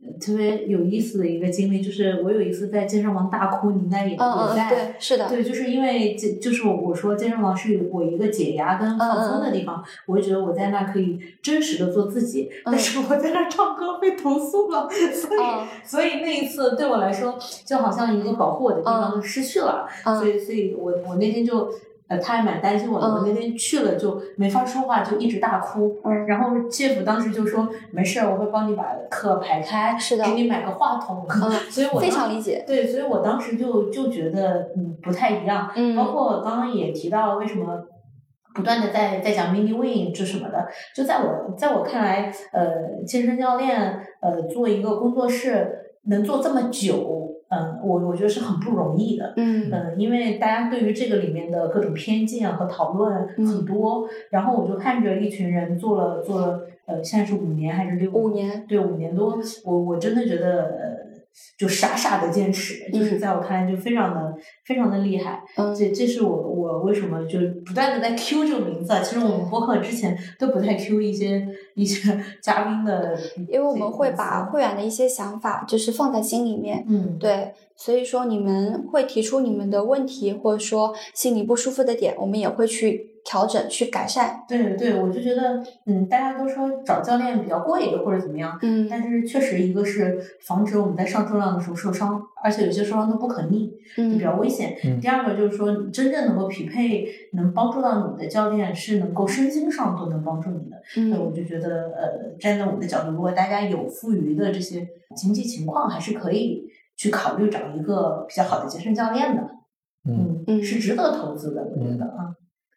[0.05, 15.67] 呃特别有意思的一个经历，就是我有一次在健身房大哭，你应该也也在，对，是的，对，就是因为这就是我我说健身房是我一个解压跟放松的地方，我就觉得我在那可以真实的做自己， 但是我在那唱歌被投诉了，所以、嗯。
[15.83, 20.15] 所以那一次对我来说就好像一个保护我的地方失去了，嗯。
[20.17, 21.69] 所以所以我我那天就。
[22.07, 23.07] 呃，他还蛮担心我的。
[23.07, 25.99] 嗯我那天去了就没法说话，就一直大哭。
[26.03, 31.25] 嗯然后 Jeff 当时就说：“没事儿，我会帮你把课排开，是的给你买个话筒。
[31.27, 32.63] 嗯所以我非常理解。
[32.67, 37.79] 对，所以我当时就就觉得嗯不太一样，嗯包括刚刚也提到为什么
[38.53, 49.33] 不断的在在讲 mini win 这什么的，就在我在我看来，呃，健身教练呃做一个工作室能做这么久，嗯、我我觉得是很不容易的。
[49.37, 49.69] 嗯。
[49.71, 53.45] 嗯，因为大家对于这个里面的各种偏见和讨论嗯。
[53.47, 61.04] 很多，然后我就看着一群人做了做了，呃，现在是五年还是六五年，对，五年多，我我真的觉得，呃，
[61.57, 64.33] 就傻傻的坚持，就是嗯在我看来就非常的
[64.65, 65.41] 非常的厉害。
[65.57, 69.01] 嗯这这是我我为什么就不断的在 Q 这个名字啊？
[69.01, 73.17] 其实我们播客之前都不太 Q 一些一些 嘉宾的，
[73.47, 76.85] 因为我们会把会员的一些想法就是放在心里面。
[76.87, 84.43] 嗯对，所以说你们会提出你们的问题，或者说心里不舒服的点，我们也会去调整、去改善。
[84.47, 93.67] 对对，我就觉得，嗯，大家都说找教练比较贵或者怎么样，嗯但是确实一个是防止我们在上重量的时候受伤，而且有些受伤都不可逆，
[93.97, 94.77] 就比嗯较危险。
[94.85, 100.77] 嗯第二个就是说，真正能够匹配、能帮助到你的教练，是能够身心上都能帮助你的。
[101.09, 106.63] 那我嗯就觉得，呃，站在我们的角度，如果大家有富余的这些经济情况，还是可以
[106.95, 109.41] 去考虑找一个比较好的健身教练的。
[110.07, 112.29] 嗯，嗯是值得投资的，我觉得啊。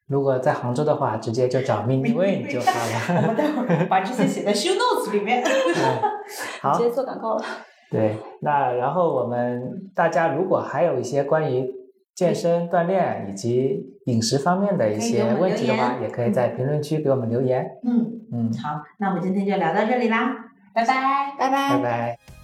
[0.08, 3.26] 如果在杭州的话，直接就找 Mini Win 就好了 我了。
[3.28, 5.42] 们待会儿把这些写在 show notes 里面。
[5.44, 6.02] 嗯
[6.60, 7.44] 好直，接做广告了。
[7.90, 11.66] 对，那然后我们大家如果还有一些关于
[12.14, 17.66] 健身锻炼以及饮食方面的一些问题的话，也可以在评论区给我们留言。
[17.84, 20.34] 嗯，嗯，好，那我们今天就聊到这里啦，
[20.74, 21.34] 拜拜。
[21.38, 22.37] 拜拜拜拜。